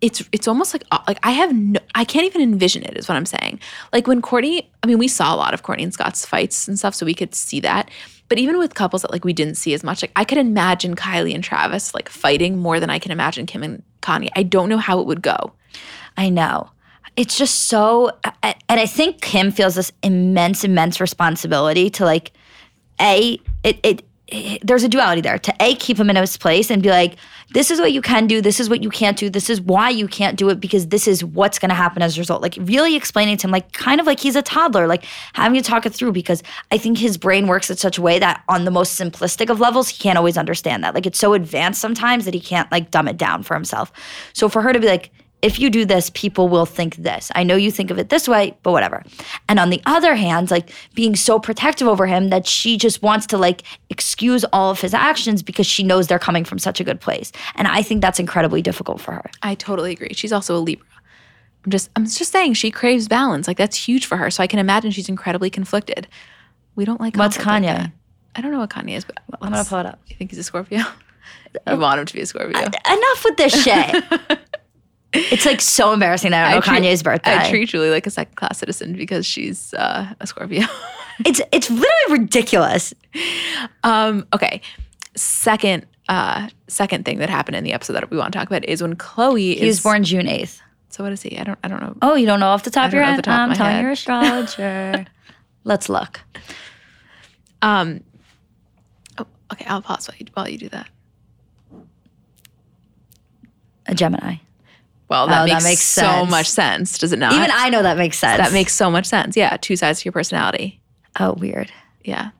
it's 0.00 0.26
it's 0.32 0.48
almost 0.48 0.74
like 0.74 0.84
uh, 0.90 1.00
like 1.06 1.18
I 1.22 1.32
have 1.32 1.54
no 1.54 1.80
I 1.94 2.04
can't 2.04 2.26
even 2.26 2.40
envision 2.40 2.82
it 2.84 2.96
is 2.96 3.08
what 3.08 3.16
I'm 3.16 3.26
saying. 3.26 3.60
Like 3.92 4.06
when 4.06 4.22
Kourtney, 4.22 4.66
I 4.82 4.86
mean 4.86 4.98
we 4.98 5.08
saw 5.08 5.34
a 5.34 5.36
lot 5.36 5.54
of 5.54 5.62
Kourtney 5.62 5.82
and 5.82 5.92
Scott's 5.92 6.24
fights 6.24 6.68
and 6.68 6.78
stuff 6.78 6.94
so 6.94 7.04
we 7.06 7.14
could 7.14 7.34
see 7.34 7.60
that. 7.60 7.90
But 8.28 8.38
even 8.38 8.58
with 8.58 8.74
couples 8.74 9.02
that 9.02 9.10
like 9.10 9.24
we 9.24 9.32
didn't 9.32 9.56
see 9.56 9.74
as 9.74 9.82
much, 9.82 10.02
like 10.02 10.12
I 10.16 10.24
could 10.24 10.38
imagine 10.38 10.96
Kylie 10.96 11.34
and 11.34 11.44
Travis 11.44 11.94
like 11.94 12.08
fighting 12.08 12.58
more 12.58 12.80
than 12.80 12.88
I 12.88 12.98
can 12.98 13.12
imagine 13.12 13.46
Kim 13.46 13.62
and 13.62 13.82
Kanye. 14.02 14.28
I 14.36 14.42
don't 14.42 14.68
know 14.68 14.78
how 14.78 15.00
it 15.00 15.06
would 15.06 15.22
go. 15.22 15.52
I 16.16 16.30
know. 16.30 16.70
It's 17.16 17.36
just 17.36 17.66
so, 17.66 18.12
and 18.42 18.54
I 18.68 18.86
think 18.86 19.20
Kim 19.20 19.50
feels 19.50 19.74
this 19.74 19.92
immense, 20.02 20.62
immense 20.64 21.00
responsibility 21.00 21.90
to 21.90 22.04
like, 22.04 22.32
a 23.00 23.40
it 23.64 23.80
it 23.82 24.04
there's 24.62 24.84
a 24.84 24.88
duality 24.88 25.20
there. 25.20 25.38
To 25.38 25.54
a 25.60 25.74
keep 25.74 25.98
him 25.98 26.10
in 26.10 26.16
his 26.16 26.36
place 26.36 26.70
and 26.70 26.82
be 26.82 26.90
like 26.90 27.16
this 27.52 27.70
is 27.70 27.80
what 27.80 27.92
you 27.92 28.00
can 28.00 28.26
do 28.26 28.40
this 28.40 28.60
is 28.60 28.70
what 28.70 28.82
you 28.82 28.90
can't 28.90 29.16
do 29.16 29.28
this 29.28 29.50
is 29.50 29.60
why 29.60 29.90
you 29.90 30.06
can't 30.06 30.38
do 30.38 30.48
it 30.50 30.60
because 30.60 30.88
this 30.88 31.08
is 31.08 31.24
what's 31.24 31.58
going 31.58 31.68
to 31.70 31.74
happen 31.74 32.02
as 32.02 32.16
a 32.16 32.20
result. 32.20 32.42
Like 32.42 32.56
really 32.60 32.96
explaining 32.96 33.36
to 33.38 33.46
him 33.46 33.50
like 33.50 33.72
kind 33.72 34.00
of 34.00 34.06
like 34.06 34.20
he's 34.20 34.36
a 34.36 34.42
toddler 34.42 34.86
like 34.86 35.04
having 35.32 35.60
to 35.60 35.68
talk 35.68 35.86
it 35.86 35.92
through 35.92 36.12
because 36.12 36.42
i 36.70 36.78
think 36.78 36.98
his 36.98 37.16
brain 37.16 37.46
works 37.46 37.70
in 37.70 37.76
such 37.76 37.98
a 37.98 38.02
way 38.02 38.18
that 38.18 38.42
on 38.48 38.64
the 38.64 38.70
most 38.70 38.98
simplistic 39.00 39.50
of 39.50 39.60
levels 39.60 39.88
he 39.88 39.98
can't 39.98 40.18
always 40.18 40.36
understand 40.36 40.84
that. 40.84 40.94
Like 40.94 41.06
it's 41.06 41.18
so 41.18 41.34
advanced 41.34 41.80
sometimes 41.80 42.24
that 42.24 42.34
he 42.34 42.40
can't 42.40 42.70
like 42.70 42.90
dumb 42.90 43.08
it 43.08 43.16
down 43.16 43.42
for 43.42 43.54
himself. 43.54 43.92
So 44.32 44.48
for 44.48 44.62
her 44.62 44.72
to 44.72 44.80
be 44.80 44.86
like 44.86 45.10
if 45.42 45.58
you 45.58 45.70
do 45.70 45.84
this, 45.84 46.10
people 46.10 46.48
will 46.48 46.66
think 46.66 46.96
this. 46.96 47.30
I 47.34 47.42
know 47.42 47.56
you 47.56 47.70
think 47.70 47.90
of 47.90 47.98
it 47.98 48.08
this 48.08 48.28
way, 48.28 48.56
but 48.62 48.72
whatever. 48.72 49.02
And 49.48 49.58
on 49.58 49.70
the 49.70 49.80
other 49.86 50.14
hand, 50.14 50.50
like 50.50 50.70
being 50.94 51.16
so 51.16 51.38
protective 51.38 51.88
over 51.88 52.06
him 52.06 52.28
that 52.28 52.46
she 52.46 52.76
just 52.76 53.02
wants 53.02 53.26
to 53.28 53.38
like 53.38 53.62
excuse 53.88 54.44
all 54.52 54.70
of 54.70 54.80
his 54.80 54.94
actions 54.94 55.42
because 55.42 55.66
she 55.66 55.82
knows 55.82 56.06
they're 56.06 56.18
coming 56.18 56.44
from 56.44 56.58
such 56.58 56.80
a 56.80 56.84
good 56.84 57.00
place. 57.00 57.32
And 57.54 57.66
I 57.66 57.82
think 57.82 58.02
that's 58.02 58.20
incredibly 58.20 58.62
difficult 58.62 59.00
for 59.00 59.12
her. 59.12 59.24
I 59.42 59.54
totally 59.54 59.92
agree. 59.92 60.12
She's 60.12 60.32
also 60.32 60.56
a 60.56 60.60
Libra. 60.60 60.86
I'm 61.64 61.70
just 61.70 61.90
I'm 61.96 62.04
just 62.04 62.32
saying 62.32 62.54
she 62.54 62.70
craves 62.70 63.08
balance. 63.08 63.46
Like 63.46 63.58
that's 63.58 63.76
huge 63.76 64.06
for 64.06 64.16
her. 64.16 64.30
So 64.30 64.42
I 64.42 64.46
can 64.46 64.58
imagine 64.58 64.90
she's 64.90 65.08
incredibly 65.08 65.50
conflicted. 65.50 66.06
We 66.74 66.84
don't 66.84 67.00
like 67.00 67.16
What's 67.16 67.36
conflict 67.36 67.66
like 67.66 67.86
Kanye? 67.86 67.92
I 68.34 68.40
don't 68.40 68.52
know 68.52 68.60
what 68.60 68.70
Kanye 68.70 68.96
is, 68.96 69.04
but 69.04 69.18
I'm 69.42 69.52
gonna 69.52 69.64
pull 69.64 69.80
it 69.80 69.86
up. 69.86 70.00
You 70.06 70.16
think 70.16 70.30
he's 70.30 70.38
a 70.38 70.42
Scorpio? 70.44 70.82
I 71.66 71.74
want 71.74 72.00
him 72.00 72.06
to 72.06 72.14
be 72.14 72.20
a 72.20 72.26
Scorpio. 72.26 72.58
Uh, 72.58 72.70
enough 72.86 73.24
with 73.24 73.36
this 73.36 73.62
shit. 73.62 74.04
it's 75.12 75.44
like 75.46 75.60
so 75.60 75.92
embarrassing 75.92 76.30
that 76.30 76.46
I 76.46 76.50
don't 76.52 76.66
know 76.66 76.72
treat- 76.78 76.82
Kanye's 76.84 77.02
birthday. 77.02 77.36
I 77.36 77.50
treat 77.50 77.68
Julie 77.68 77.90
like 77.90 78.06
a 78.06 78.10
second 78.10 78.36
class 78.36 78.58
citizen 78.58 78.92
because 78.94 79.26
she's 79.26 79.74
uh, 79.74 80.12
a 80.20 80.26
Scorpio. 80.26 80.66
it's 81.24 81.40
it's 81.52 81.68
literally 81.70 82.20
ridiculous. 82.20 82.94
um, 83.84 84.26
okay. 84.34 84.60
Second 85.16 85.86
uh 86.08 86.48
second 86.68 87.04
thing 87.04 87.18
that 87.18 87.28
happened 87.30 87.56
in 87.56 87.62
the 87.64 87.72
episode 87.72 87.92
that 87.94 88.10
we 88.10 88.16
want 88.16 88.32
to 88.32 88.38
talk 88.38 88.46
about 88.48 88.64
is 88.64 88.82
when 88.82 88.96
Khloé 88.96 89.38
He 89.40 89.60
is 89.60 89.76
was 89.78 89.80
born 89.82 90.04
June 90.04 90.26
8th. 90.26 90.60
So 90.88 91.04
what 91.04 91.12
is 91.12 91.22
he? 91.22 91.38
I 91.38 91.44
don't 91.44 91.58
I 91.62 91.68
don't 91.68 91.80
know. 91.80 91.96
Oh, 92.02 92.14
you 92.14 92.26
don't 92.26 92.40
know 92.40 92.48
off 92.48 92.62
the 92.64 92.70
top 92.70 92.84
I 92.84 92.86
of 92.88 92.94
your 92.94 93.02
head? 93.04 93.22
top 93.24 93.38
I'm 93.50 93.54
telling 93.54 93.72
head. 93.74 93.82
your 93.82 93.92
astrologer. 93.92 95.06
Let's 95.64 95.88
look. 95.88 96.20
Um 97.62 98.02
oh, 99.18 99.26
okay, 99.52 99.64
I'll 99.66 99.82
pause 99.82 100.08
while 100.08 100.16
you, 100.18 100.26
while 100.34 100.48
you 100.48 100.58
do 100.58 100.68
that. 100.70 100.88
A 103.86 103.94
Gemini. 103.94 104.36
Well, 105.10 105.26
that, 105.26 105.42
Oh, 105.42 105.46
that 105.46 105.54
makes, 105.54 105.64
makes 105.64 105.82
so 105.82 106.02
sense. 106.02 106.30
much 106.30 106.48
sense, 106.48 106.96
does 106.98 107.12
it 107.12 107.18
not? 107.18 107.32
Even 107.34 107.50
I 107.52 107.68
know 107.68 107.82
that 107.82 107.96
makes 107.98 108.16
sense. 108.16 108.38
that 108.38 108.52
makes 108.52 108.72
so 108.74 108.90
much 108.90 109.04
sense. 109.06 109.36
Yeah, 109.36 109.56
two 109.60 109.76
sides 109.76 110.00
to 110.00 110.04
your 110.06 110.12
personality. 110.12 110.80
Oh, 111.18 111.32
weird. 111.32 111.70
Yeah. 112.04 112.30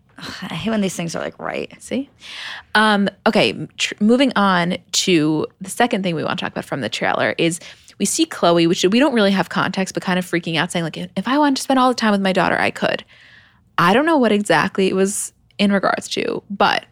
I 0.43 0.55
hate 0.55 0.71
when 0.71 0.81
these 0.83 0.95
things 0.95 1.17
are 1.17 1.21
like 1.23 1.39
right. 1.39 1.75
See? 1.83 2.09
Um, 2.75 3.09
okay, 3.27 3.67
tr- 3.79 3.95
moving 4.01 4.33
on 4.37 4.77
to 4.93 5.47
the 5.61 5.71
second 5.71 6.03
thing 6.03 6.15
we 6.15 6.23
want 6.23 6.39
to 6.39 6.45
talk 6.45 6.53
about 6.53 6.65
from 6.67 6.81
the 6.83 6.89
trailer 6.91 7.35
is 7.39 7.59
we 7.99 8.05
see 8.05 8.25
Khloé, 8.27 8.69
which 8.69 8.85
we 8.85 8.99
don't 9.01 9.15
really 9.15 9.31
have 9.33 9.49
context, 9.49 9.95
but 9.95 10.03
kind 10.03 10.19
of 10.19 10.25
freaking 10.25 10.57
out, 10.57 10.71
saying, 10.71 10.85
like, 10.85 10.97
if 10.97 11.27
I 11.27 11.39
wanted 11.39 11.57
to 11.57 11.63
spend 11.63 11.79
all 11.81 11.89
the 11.89 11.95
time 11.95 12.13
with 12.13 12.21
my 12.21 12.33
daughter, 12.33 12.57
I 12.59 12.71
could. 12.71 13.03
I 13.79 13.93
don't 13.95 14.07
know 14.07 14.17
what 14.19 14.31
exactly 14.31 14.89
it 14.89 14.95
was 14.95 15.33
in 15.59 15.73
regards 15.73 16.07
to, 16.11 16.43
but 16.51 16.85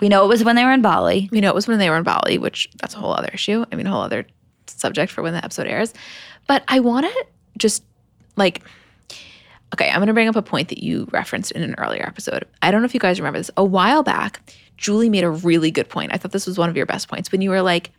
We 0.00 0.08
know 0.08 0.24
it 0.24 0.28
was 0.28 0.44
when 0.44 0.56
they 0.56 0.64
were 0.64 0.72
in 0.72 0.82
Bali. 0.82 1.28
We 1.32 1.40
know, 1.40 1.48
it 1.48 1.54
was 1.54 1.66
when 1.66 1.78
they 1.78 1.88
were 1.90 1.96
in 1.96 2.02
Bali, 2.04 2.38
which 2.38 2.68
that's 2.80 2.94
a 2.94 2.98
whole 2.98 3.14
other 3.14 3.30
issue. 3.32 3.64
I 3.72 3.76
mean, 3.76 3.86
a 3.86 3.90
whole 3.90 4.02
other 4.02 4.26
subject 4.76 5.12
for 5.12 5.22
when 5.22 5.32
the 5.32 5.44
episode 5.44 5.66
airs. 5.66 5.92
But 6.46 6.62
I 6.68 6.80
want 6.80 7.06
to 7.06 7.26
just 7.58 7.82
like, 8.36 8.62
okay, 9.74 9.88
I'm 9.88 9.96
going 9.96 10.06
to 10.06 10.14
bring 10.14 10.28
up 10.28 10.36
a 10.36 10.42
point 10.42 10.68
that 10.68 10.82
you 10.82 11.08
referenced 11.10 11.52
in 11.52 11.62
an 11.62 11.74
earlier 11.78 12.04
episode. 12.06 12.44
I 12.62 12.70
don't 12.70 12.82
know 12.82 12.86
if 12.86 12.94
you 12.94 13.00
guys 13.00 13.18
remember 13.18 13.38
this. 13.38 13.50
A 13.56 13.64
while 13.64 14.02
back, 14.02 14.54
Julie 14.76 15.10
made 15.10 15.24
a 15.24 15.30
really 15.30 15.70
good 15.70 15.88
point. 15.88 16.12
I 16.14 16.18
thought 16.18 16.32
this 16.32 16.46
was 16.46 16.58
one 16.58 16.68
of 16.68 16.76
your 16.76 16.86
best 16.86 17.08
points 17.08 17.32
when 17.32 17.40
you 17.40 17.50
were 17.50 17.62
like, 17.62 17.90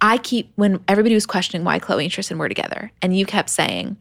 I 0.00 0.18
keep, 0.18 0.52
when 0.56 0.82
everybody 0.88 1.14
was 1.14 1.26
questioning 1.26 1.64
why 1.64 1.78
Khloé 1.78 2.04
and 2.04 2.12
Tristan 2.12 2.38
were 2.38 2.48
together, 2.48 2.92
and 3.02 3.16
you 3.16 3.26
kept 3.26 3.50
saying, 3.50 3.96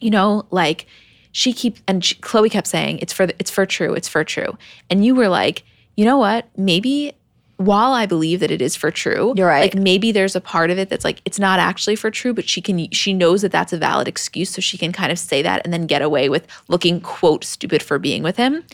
you 0.00 0.10
know, 0.10 0.46
like, 0.50 0.86
she 1.32 1.52
keep 1.52 1.76
and 1.86 2.02
she, 2.04 2.14
Khloé 2.16 2.50
kept 2.50 2.66
saying 2.66 2.98
it's 3.00 3.12
for 3.12 3.24
it's 3.38 3.50
for 3.50 3.66
true, 3.66 3.92
it's 3.92 4.08
for 4.08 4.24
true, 4.24 4.56
and 4.88 5.04
you 5.04 5.14
were 5.14 5.28
like, 5.28 5.64
you 5.94 6.04
know 6.06 6.16
what? 6.16 6.48
Maybe 6.56 7.12
while 7.56 7.92
I 7.92 8.06
believe 8.06 8.40
that 8.40 8.50
it 8.50 8.60
is 8.60 8.76
for 8.76 8.90
true, 8.90 9.32
You're 9.36 9.48
right. 9.48 9.74
Like 9.74 9.82
maybe 9.82 10.12
there's 10.12 10.36
a 10.36 10.40
part 10.40 10.70
of 10.70 10.78
it 10.78 10.88
that's 10.88 11.04
like 11.04 11.22
it's 11.24 11.38
not 11.38 11.58
actually 11.58 11.96
for 11.96 12.10
true, 12.10 12.34
but 12.34 12.48
she 12.48 12.60
can 12.60 12.90
she 12.90 13.12
knows 13.12 13.42
that 13.42 13.52
that's 13.52 13.72
a 13.72 13.78
valid 13.78 14.08
excuse, 14.08 14.50
so 14.50 14.60
she 14.60 14.76
can 14.76 14.92
kind 14.92 15.10
of 15.10 15.18
say 15.18 15.42
that 15.42 15.62
and 15.64 15.72
then 15.72 15.86
get 15.86 16.02
away 16.02 16.28
with 16.28 16.46
looking 16.68 17.00
quote 17.00 17.44
stupid 17.44 17.82
for 17.82 17.98
being 17.98 18.22
with 18.22 18.36
him. 18.36 18.64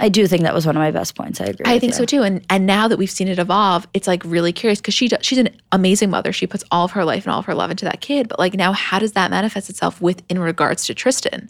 I 0.00 0.08
do 0.08 0.26
think 0.26 0.42
that 0.42 0.54
was 0.54 0.66
one 0.66 0.76
of 0.76 0.80
my 0.80 0.90
best 0.90 1.14
points. 1.14 1.40
I 1.40 1.44
agree. 1.44 1.64
I 1.66 1.78
think 1.78 1.92
you. 1.92 1.98
so 1.98 2.04
too. 2.04 2.22
And 2.22 2.44
and 2.50 2.66
now 2.66 2.88
that 2.88 2.96
we've 2.96 3.10
seen 3.10 3.28
it 3.28 3.38
evolve, 3.38 3.86
it's 3.94 4.08
like 4.08 4.24
really 4.24 4.52
curious 4.52 4.80
because 4.80 4.94
she 4.94 5.08
she's 5.20 5.38
an 5.38 5.50
amazing 5.70 6.10
mother. 6.10 6.32
She 6.32 6.46
puts 6.46 6.64
all 6.70 6.86
of 6.86 6.92
her 6.92 7.04
life 7.04 7.24
and 7.24 7.32
all 7.32 7.38
of 7.38 7.44
her 7.44 7.54
love 7.54 7.70
into 7.70 7.84
that 7.84 8.00
kid. 8.00 8.28
But 8.28 8.38
like 8.38 8.54
now, 8.54 8.72
how 8.72 8.98
does 8.98 9.12
that 9.12 9.30
manifest 9.30 9.70
itself 9.70 10.00
with 10.00 10.22
in 10.28 10.38
regards 10.38 10.86
to 10.86 10.94
Tristan? 10.94 11.48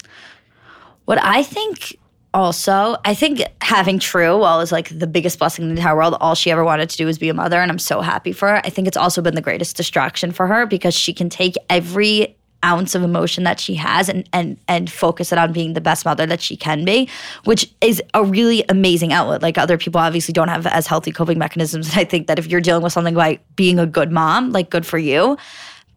What 1.07 1.23
I 1.23 1.43
think 1.43 1.97
also, 2.35 2.97
I 3.05 3.15
think 3.15 3.43
having 3.63 4.01
True, 4.01 4.37
while 4.37 4.61
is 4.61 4.73
like 4.73 4.89
the 4.91 5.07
biggest 5.07 5.39
blessing 5.39 5.63
in 5.63 5.69
the 5.69 5.81
entire 5.81 5.97
world, 5.97 6.17
all 6.21 6.35
she 6.35 6.51
ever 6.51 6.65
wanted 6.65 6.91
to 6.91 6.97
do 6.97 7.07
was 7.07 7.17
be 7.17 7.29
a 7.29 7.35
mother, 7.35 7.61
and 7.61 7.71
I'm 7.71 7.79
so 7.79 8.01
happy 8.01 8.33
for 8.33 8.49
her. 8.49 8.57
I 8.57 8.71
think 8.71 8.89
it's 8.89 8.97
also 8.97 9.23
been 9.23 9.37
the 9.37 9.41
greatest 9.41 9.77
distraction 9.77 10.33
for 10.33 10.49
her 10.49 10.67
because 10.67 10.95
she 10.95 11.15
can 11.15 11.31
take 11.31 11.55
every 11.71 12.37
ounce 12.65 12.95
of 12.95 13.03
emotion 13.03 13.45
that 13.45 13.61
she 13.61 13.75
has 13.75 14.09
and 14.09 14.29
and 14.33 14.59
and 14.69 14.91
focus 14.91 15.33
it 15.33 15.39
on 15.39 15.53
being 15.53 15.75
the 15.75 15.81
best 15.81 16.05
mother 16.05 16.27
that 16.27 16.41
she 16.41 16.57
can 16.57 16.85
be, 16.85 17.09
which 17.45 17.73
is 17.81 18.03
a 18.15 18.25
really 18.25 18.65
amazing 18.69 19.13
outlet. 19.13 19.41
Like 19.41 19.57
other 19.57 19.79
people 19.79 20.01
obviously 20.01 20.33
don't 20.33 20.49
have 20.49 20.67
as 20.67 20.87
healthy 20.89 21.13
coping 21.13 21.39
mechanisms. 21.39 21.91
And 21.91 21.99
I 21.99 22.05
think 22.05 22.27
that 22.27 22.39
if 22.39 22.49
you're 22.49 22.61
dealing 22.61 22.83
with 22.83 22.93
something 22.93 23.15
like 23.15 23.43
being 23.55 23.79
a 23.79 23.87
good 23.87 24.11
mom, 24.11 24.51
like 24.51 24.71
good 24.71 24.85
for 24.85 24.99
you. 24.99 25.39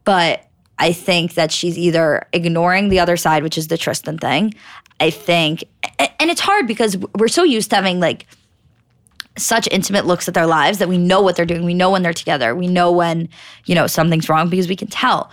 But 0.04 0.48
I 0.78 0.94
think 0.94 1.34
that 1.34 1.52
she's 1.52 1.78
either 1.78 2.28
ignoring 2.32 2.90
the 2.90 3.00
other 3.00 3.18
side, 3.18 3.42
which 3.42 3.58
is 3.58 3.68
the 3.68 3.78
Tristan 3.78 4.20
thing. 4.20 4.54
I 5.00 5.10
think, 5.10 5.64
and 6.20 6.30
it's 6.30 6.42
hard 6.42 6.68
because 6.68 6.98
we're 7.18 7.28
so 7.28 7.44
used 7.44 7.70
to 7.70 7.76
having 7.76 8.00
like 8.00 8.28
such 9.38 9.68
intimate 9.72 10.06
looks 10.06 10.28
at 10.28 10.34
their 10.34 10.48
lives 10.48 10.80
that 10.80 10.90
we 10.90 10.98
know 10.98 11.22
what 11.22 11.36
they're 11.36 11.46
doing. 11.46 11.64
We 11.64 11.74
know 11.74 11.92
when 11.92 12.02
they're 12.02 12.14
together. 12.14 12.56
We 12.56 12.68
know 12.68 12.92
when, 12.92 13.30
you 13.66 13.76
know, 13.76 13.88
something's 13.88 14.30
wrong 14.30 14.50
because 14.50 14.68
we 14.68 14.76
can 14.76 14.88
tell. 14.88 15.30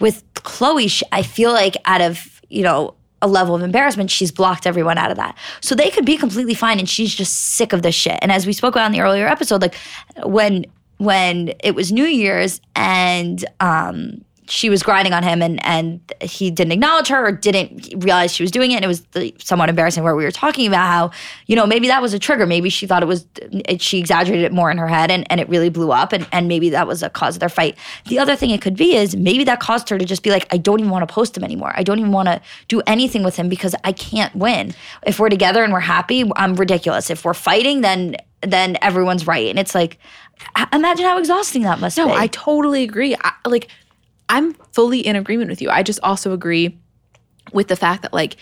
With 0.00 0.24
Khloé, 0.34 1.02
I 1.12 1.22
feel 1.22 1.52
like 1.52 1.76
out 1.84 2.00
of, 2.00 2.40
you 2.48 2.62
know, 2.62 2.94
a 3.22 3.28
level 3.28 3.54
of 3.54 3.62
embarrassment, 3.62 4.10
she's 4.10 4.30
blocked 4.30 4.66
everyone 4.66 4.98
out 4.98 5.10
of 5.10 5.16
that. 5.16 5.36
So 5.60 5.74
they 5.74 5.90
could 5.90 6.04
be 6.04 6.16
completely 6.16 6.54
fine 6.54 6.78
and 6.78 6.88
she's 6.88 7.14
just 7.14 7.54
sick 7.54 7.72
of 7.72 7.82
this 7.82 7.94
shit. 7.94 8.18
And 8.20 8.30
as 8.30 8.46
we 8.46 8.52
spoke 8.52 8.74
about 8.74 8.86
in 8.86 8.92
the 8.92 9.00
earlier 9.00 9.26
episode, 9.26 9.62
like 9.62 9.76
when 10.24 10.66
when 10.98 11.52
it 11.62 11.74
was 11.74 11.90
New 11.90 12.04
Year's 12.04 12.60
and 12.76 13.44
um 13.60 14.24
she 14.54 14.70
was 14.70 14.84
grinding 14.84 15.12
on 15.12 15.24
him 15.24 15.42
and 15.42 15.64
and 15.66 16.00
he 16.20 16.48
didn't 16.48 16.70
acknowledge 16.70 17.08
her 17.08 17.26
or 17.26 17.32
didn't 17.32 17.92
realize 18.04 18.32
she 18.32 18.44
was 18.44 18.52
doing 18.52 18.70
it. 18.70 18.76
And 18.76 18.84
it 18.84 18.88
was 18.88 19.00
the, 19.06 19.34
somewhat 19.38 19.68
embarrassing 19.68 20.04
where 20.04 20.14
we 20.14 20.22
were 20.22 20.30
talking 20.30 20.68
about 20.68 20.86
how 20.86 21.10
you 21.46 21.56
know 21.56 21.66
maybe 21.66 21.88
that 21.88 22.00
was 22.00 22.14
a 22.14 22.20
trigger. 22.20 22.46
Maybe 22.46 22.70
she 22.70 22.86
thought 22.86 23.02
it 23.02 23.06
was 23.06 23.26
it, 23.40 23.82
she 23.82 23.98
exaggerated 23.98 24.44
it 24.44 24.52
more 24.52 24.70
in 24.70 24.78
her 24.78 24.86
head 24.86 25.10
and, 25.10 25.26
and 25.28 25.40
it 25.40 25.48
really 25.48 25.70
blew 25.70 25.90
up. 25.90 26.12
And, 26.12 26.24
and 26.30 26.46
maybe 26.46 26.70
that 26.70 26.86
was 26.86 27.02
a 27.02 27.10
cause 27.10 27.34
of 27.34 27.40
their 27.40 27.48
fight. 27.48 27.76
The 28.06 28.20
other 28.20 28.36
thing 28.36 28.50
it 28.50 28.62
could 28.62 28.76
be 28.76 28.94
is 28.94 29.16
maybe 29.16 29.42
that 29.42 29.58
caused 29.58 29.88
her 29.88 29.98
to 29.98 30.04
just 30.04 30.22
be 30.22 30.30
like 30.30 30.46
i 30.52 30.56
don't 30.56 30.78
even 30.78 30.90
want 30.90 31.06
to 31.06 31.12
post 31.12 31.36
him 31.36 31.42
anymore. 31.42 31.72
I 31.74 31.82
don't 31.82 31.98
even 31.98 32.12
want 32.12 32.28
to 32.28 32.40
do 32.68 32.80
anything 32.86 33.24
with 33.24 33.34
him 33.34 33.48
because 33.48 33.74
i 33.82 33.90
can't 33.90 34.34
win. 34.36 34.72
If 35.04 35.18
we're 35.18 35.30
together 35.30 35.64
and 35.64 35.72
we're 35.72 35.80
happy 35.80 36.30
i'm 36.36 36.54
ridiculous. 36.54 37.10
If 37.10 37.24
we're 37.24 37.34
fighting 37.34 37.80
then 37.80 38.16
then 38.42 38.76
everyone's 38.82 39.26
right. 39.26 39.48
And 39.48 39.58
it's 39.58 39.74
like 39.74 39.98
imagine 40.72 41.06
how 41.06 41.18
exhausting 41.18 41.62
that 41.62 41.80
must 41.80 41.96
No, 41.96 42.06
be. 42.06 42.12
I 42.12 42.26
totally 42.28 42.84
agree. 42.84 43.16
I, 43.22 43.32
like, 43.46 43.68
I'm 44.28 44.54
fully 44.72 45.00
in 45.00 45.16
agreement 45.16 45.50
with 45.50 45.60
you. 45.60 45.70
I 45.70 45.82
just 45.82 46.00
also 46.02 46.32
agree 46.32 46.78
with 47.52 47.68
the 47.68 47.76
fact 47.76 48.02
that 48.02 48.12
like 48.12 48.36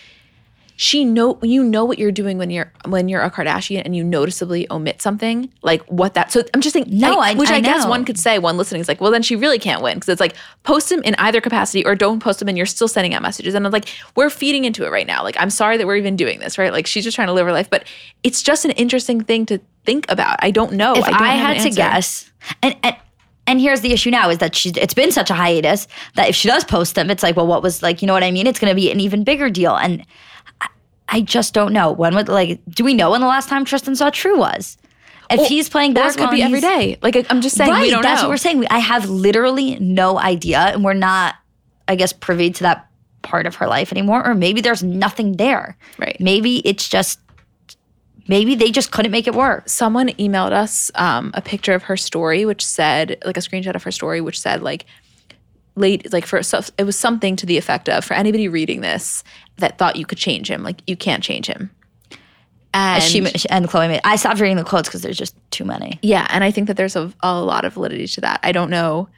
she 0.77 1.05
know 1.05 1.39
you 1.43 1.63
know 1.63 1.85
what 1.85 1.99
you're 1.99 2.11
doing 2.11 2.39
when 2.39 2.51
you're 2.51 2.73
when 2.87 3.09
you're 3.09 3.21
a 3.21 3.31
Kardashian 3.31 3.83
and 3.85 3.95
you 3.95 4.03
noticeably 4.03 4.67
omit 4.71 5.03
something 5.03 5.53
like 5.63 5.83
what 5.87 6.15
that. 6.15 6.33
So 6.33 6.43
I'm 6.55 6.61
just 6.61 6.73
thinking, 6.73 6.99
No, 6.99 7.19
I- 7.21 7.35
which 7.35 7.51
I, 7.51 7.57
I 7.57 7.61
guess 7.61 7.87
one 7.87 8.05
could 8.05 8.19
say 8.19 8.39
one 8.39 8.57
listening 8.57 8.81
is 8.81 8.89
like, 8.89 9.01
well, 9.01 9.11
then 9.11 9.23
she 9.23 9.37
really 9.37 9.59
can't 9.59 9.83
win 9.83 9.95
because 9.97 10.09
it's 10.09 10.21
like 10.21 10.35
post 10.63 10.89
them 10.89 11.03
in 11.03 11.15
either 11.19 11.41
capacity 11.41 11.85
or 11.85 11.95
don't 11.95 12.21
post 12.21 12.39
them 12.39 12.49
and 12.49 12.57
you're 12.57 12.67
still 12.67 12.89
sending 12.89 13.15
out 13.15 13.23
messages 13.23 13.55
and 13.55 13.67
I'm 13.67 13.73
like 13.73 13.89
we're 14.17 14.31
feeding 14.31 14.65
into 14.65 14.85
it 14.85 14.91
right 14.91 15.07
now. 15.07 15.23
Like 15.23 15.37
I'm 15.39 15.51
sorry 15.51 15.77
that 15.77 15.87
we're 15.87 15.97
even 15.97 16.17
doing 16.17 16.41
this, 16.41 16.59
right? 16.59 16.73
Like 16.73 16.87
she's 16.87 17.05
just 17.05 17.15
trying 17.15 17.29
to 17.29 17.33
live 17.35 17.47
her 17.47 17.53
life, 17.53 17.69
but 17.69 17.85
it's 18.23 18.43
just 18.43 18.65
an 18.65 18.71
interesting 18.73 19.21
thing 19.21 19.47
to 19.47 19.61
think 19.85 20.07
about. 20.11 20.37
I 20.41 20.51
don't 20.51 20.73
know. 20.73 20.95
if 20.95 21.05
I, 21.05 21.09
I, 21.11 21.35
have 21.37 21.51
an 21.51 21.57
had 21.57 21.63
to 21.65 21.71
guess, 21.71 22.31
and, 22.63 22.77
and 22.83 22.97
and 23.47 23.61
here's 23.61 23.81
the 23.81 23.93
issue 23.93 24.11
now 24.11 24.31
is 24.31 24.39
that 24.39 24.55
she's 24.55 24.77
it's 24.77 24.95
been 24.95 25.11
such 25.11 25.31
a 25.31 25.35
hiatus 25.35 25.89
that 26.15 26.29
if 26.29 26.37
she 26.37 26.49
does 26.49 26.65
post 26.65 26.95
them, 26.95 27.11
it's 27.11 27.23
like, 27.23 27.37
well, 27.37 27.47
what 27.47 27.63
was 27.63 27.83
like, 27.83 28.03
you 28.03 28.07
know 28.07 28.13
what 28.13 28.23
I 28.23 28.31
mean? 28.31 28.47
It's 28.47 28.59
going 28.59 28.71
to 28.71 28.75
be 28.75 28.91
an 28.91 29.01
even 29.01 29.25
bigger 29.25 29.51
deal, 29.51 29.75
and 29.75 30.05
I, 30.61 30.69
I 31.09 31.21
just 31.23 31.53
don't 31.53 31.73
know 31.73 31.93
when 31.93 32.15
would 32.15 32.29
like. 32.29 32.61
Do 32.69 32.85
we 32.85 32.95
know 32.95 33.11
when 33.11 33.21
the 33.21 33.27
last 33.27 33.49
time 33.49 33.65
Tristan 33.65 33.97
saw 33.97 34.11
True 34.11 34.39
was? 34.39 34.79
If 35.31 35.49
he's 35.49 35.69
playing 35.69 35.95
basketball, 35.95 36.29
could 36.29 36.37
be 36.37 36.43
every 36.43 36.61
day. 36.61 36.99
Like 37.03 37.27
I'm 37.31 37.41
just 37.41 37.57
saying, 37.57 37.71
right? 37.71 37.83
we 37.83 37.91
don't 37.91 38.03
that's 38.03 38.21
know. 38.21 38.29
what 38.29 38.35
we're 38.35 38.39
saying. 38.39 38.59
We, 38.59 38.67
I 38.69 38.79
have 38.79 39.09
literally 39.09 39.79
no 39.79 40.19
idea, 40.19 40.59
and 40.59 40.85
we're 40.85 40.93
not, 40.93 41.37
I 41.89 41.97
guess, 41.97 42.13
privy 42.13 42.51
to 42.51 42.63
that 42.65 42.89
part 43.23 43.47
of 43.47 43.55
her 43.57 43.67
life 43.67 43.93
anymore. 43.93 44.27
Or 44.27 44.35
maybe 44.35 44.61
there's 44.61 44.83
nothing 44.83 45.37
there. 45.37 45.77
Right. 45.99 46.17
Maybe 46.21 46.59
it's 46.67 46.89
just 46.89 47.19
maybe 48.29 48.55
they 48.55 48.71
just 48.71 48.91
couldn't 48.93 49.13
make 49.13 49.27
it 49.27 49.35
work. 49.35 49.69
someone 49.69 50.09
emailed 50.11 50.53
us 50.53 50.91
um, 50.95 51.31
a 51.35 51.43
picture 51.43 51.75
of 51.75 51.85
her 51.85 51.97
story 51.97 52.45
which 52.45 52.65
said 52.65 53.19
like 53.25 53.37
a 53.37 53.41
screenshot 53.41 53.75
of 53.75 53.83
her 53.83 53.93
story 53.93 54.21
which 54.21 54.41
said 54.41 54.63
like 54.63 54.85
late 55.75 56.13
like 56.13 56.27
for 56.27 56.43
so 56.43 56.61
it 56.79 56.85
was 56.85 56.99
something 56.99 57.35
to 57.37 57.47
the 57.47 57.57
effect 57.57 57.89
of 57.89 58.05
for 58.05 58.15
anybody 58.15 58.49
reading 58.49 58.81
this 58.83 59.25
that 59.57 59.79
thought 59.79 59.97
you 59.97 60.05
could 60.05 60.19
change 60.19 60.51
him 60.51 60.63
like 60.63 60.83
you 60.87 60.97
can't 60.97 61.23
change 61.23 61.47
him 61.47 61.71
and 62.75 63.03
she 63.03 63.19
and 63.51 63.69
Khloé 63.69 63.89
made. 63.89 64.01
I 64.03 64.17
stopped 64.17 64.41
reading 64.41 64.57
the 64.57 64.65
quotes 64.65 64.89
because 64.89 65.03
there's 65.03 65.19
just 65.19 65.37
too 65.51 65.65
many. 65.65 65.99
yeah 66.03 66.27
and 66.31 66.45
i 66.45 66.51
think 66.51 66.67
that 66.69 66.77
there's 66.77 66.97
a, 66.97 67.13
a 67.23 67.41
lot 67.41 67.65
of 67.65 67.75
validity 67.75 68.07
to 68.07 68.21
that 68.21 68.41
i 68.43 68.53
don't 68.53 68.71
know 68.71 69.09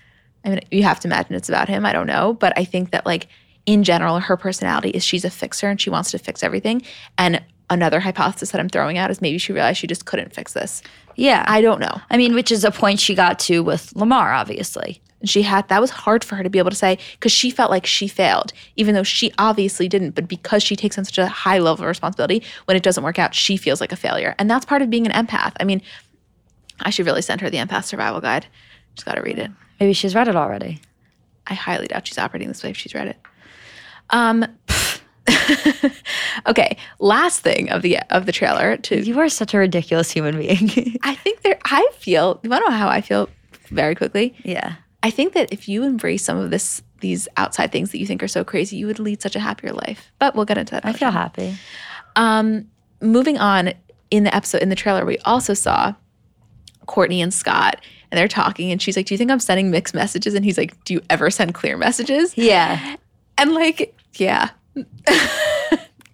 i 0.44 0.50
mean 0.50 0.60
you 0.70 0.82
have 0.82 1.00
to 1.00 1.08
imagine 1.08 1.34
it's 1.34 1.48
about 1.48 1.68
him 1.68 1.84
i 1.84 1.92
don't 1.92 2.06
know 2.06 2.34
but 2.34 2.52
i 2.56 2.64
think 2.64 2.90
that 2.92 3.04
like 3.04 3.28
in 3.66 3.82
general 3.82 4.20
her 4.20 4.36
personality 4.36 4.90
is 4.90 5.04
she's 5.04 5.24
a 5.24 5.30
fixer 5.30 5.68
and 5.68 5.80
she 5.80 5.90
wants 5.90 6.10
to 6.10 6.18
fix 6.18 6.42
everything 6.42 6.82
and 7.18 7.42
another 7.70 8.00
hypothesis 8.00 8.50
that 8.50 8.60
i'm 8.60 8.68
throwing 8.68 8.98
out 8.98 9.10
is 9.10 9.20
maybe 9.20 9.38
she 9.38 9.52
realized 9.52 9.78
she 9.78 9.86
just 9.86 10.04
couldn't 10.04 10.34
fix 10.34 10.52
this 10.52 10.82
Yeah, 11.16 11.44
i 11.46 11.60
don't 11.60 11.80
know 11.80 12.00
I 12.10 12.16
mean, 12.16 12.34
which 12.34 12.52
is 12.52 12.64
a 12.64 12.70
point 12.70 13.00
she 13.00 13.14
got 13.14 13.38
to 13.40 13.62
with 13.62 13.94
Lamar, 13.96 14.32
obviously. 14.32 15.00
She 15.24 15.42
had 15.42 15.66
that 15.68 15.80
was 15.80 15.90
hard 15.90 16.22
for 16.22 16.36
her 16.36 16.42
to 16.42 16.50
be 16.50 16.58
able 16.58 16.70
to 16.70 16.76
say 16.76 16.98
because 17.12 17.32
she 17.32 17.50
felt 17.50 17.70
like 17.70 17.86
she 17.86 18.06
failed, 18.08 18.52
even 18.76 18.94
though 18.94 19.02
she 19.02 19.32
obviously 19.38 19.88
didn't. 19.88 20.10
But 20.10 20.28
because 20.28 20.62
she 20.62 20.76
takes 20.76 20.98
on 20.98 21.04
such 21.04 21.18
a 21.18 21.26
high 21.26 21.58
level 21.58 21.84
of 21.84 21.88
responsibility, 21.88 22.42
when 22.66 22.76
it 22.76 22.82
doesn't 22.82 23.02
work 23.02 23.18
out, 23.18 23.34
she 23.34 23.56
feels 23.56 23.80
like 23.80 23.90
a 23.90 23.96
failure, 23.96 24.34
and 24.38 24.50
that's 24.50 24.66
part 24.66 24.82
of 24.82 24.90
being 24.90 25.06
an 25.10 25.26
empath. 25.26 25.54
I 25.58 25.64
mean, 25.64 25.80
I 26.80 26.90
should 26.90 27.06
really 27.06 27.22
send 27.22 27.40
her 27.40 27.48
the 27.50 27.56
empath 27.56 27.84
survival 27.84 28.20
guide. 28.20 28.46
She's 28.94 29.04
got 29.04 29.14
to 29.14 29.22
read 29.22 29.38
it. 29.38 29.50
Maybe 29.80 29.92
she's 29.94 30.14
read 30.14 30.28
it 30.28 30.36
already. 30.36 30.80
I 31.46 31.54
highly 31.54 31.86
doubt 31.88 32.06
she's 32.06 32.18
operating 32.18 32.48
this 32.48 32.62
way 32.62 32.70
if 32.70 32.76
she's 32.76 32.94
read 32.94 33.08
it. 33.08 33.18
Um. 34.10 34.44
okay, 36.46 36.76
last 36.98 37.40
thing 37.40 37.70
of 37.70 37.82
the 37.82 37.98
of 38.10 38.26
the 38.26 38.32
trailer 38.32 38.76
to 38.78 39.04
You 39.04 39.18
are 39.20 39.28
such 39.28 39.54
a 39.54 39.58
ridiculous 39.58 40.10
human 40.10 40.36
being. 40.38 40.98
I 41.02 41.14
think 41.14 41.42
there 41.42 41.58
I 41.64 41.88
feel 41.98 42.40
you 42.42 42.50
wanna 42.50 42.66
know 42.66 42.76
how 42.76 42.88
I 42.88 43.00
feel 43.00 43.28
very 43.68 43.94
quickly? 43.94 44.34
yeah. 44.44 44.74
I 45.02 45.10
think 45.10 45.34
that 45.34 45.52
if 45.52 45.68
you 45.68 45.82
embrace 45.82 46.24
some 46.24 46.38
of 46.38 46.50
this, 46.50 46.82
these 47.00 47.28
outside 47.36 47.70
things 47.70 47.90
that 47.90 47.98
you 47.98 48.06
think 48.06 48.22
are 48.22 48.28
so 48.28 48.42
crazy, 48.42 48.76
you 48.78 48.86
would 48.86 48.98
lead 48.98 49.20
such 49.20 49.36
a 49.36 49.40
happier 49.40 49.70
life. 49.72 50.10
But 50.18 50.34
we'll 50.34 50.46
get 50.46 50.56
into 50.56 50.72
that. 50.72 50.86
I 50.86 50.92
feel 50.94 51.10
time. 51.10 51.12
happy. 51.12 51.56
Um, 52.16 52.70
moving 53.02 53.36
on 53.36 53.74
in 54.10 54.24
the 54.24 54.34
episode, 54.34 54.62
in 54.62 54.70
the 54.70 54.74
trailer, 54.74 55.04
we 55.04 55.18
also 55.18 55.52
saw 55.52 55.92
Kourtney 56.86 57.22
and 57.22 57.34
Scott, 57.34 57.82
and 58.10 58.18
they're 58.18 58.28
talking, 58.28 58.72
and 58.72 58.80
she's 58.80 58.96
like, 58.96 59.04
"Do 59.04 59.12
you 59.12 59.18
think 59.18 59.30
I'm 59.30 59.40
sending 59.40 59.70
mixed 59.70 59.92
messages?" 59.94 60.32
And 60.32 60.42
he's 60.42 60.56
like, 60.56 60.82
"Do 60.84 60.94
you 60.94 61.02
ever 61.10 61.30
send 61.30 61.52
clear 61.52 61.76
messages?" 61.76 62.34
Yeah. 62.38 62.96
And 63.36 63.52
like, 63.52 63.94
yeah, 64.14 64.50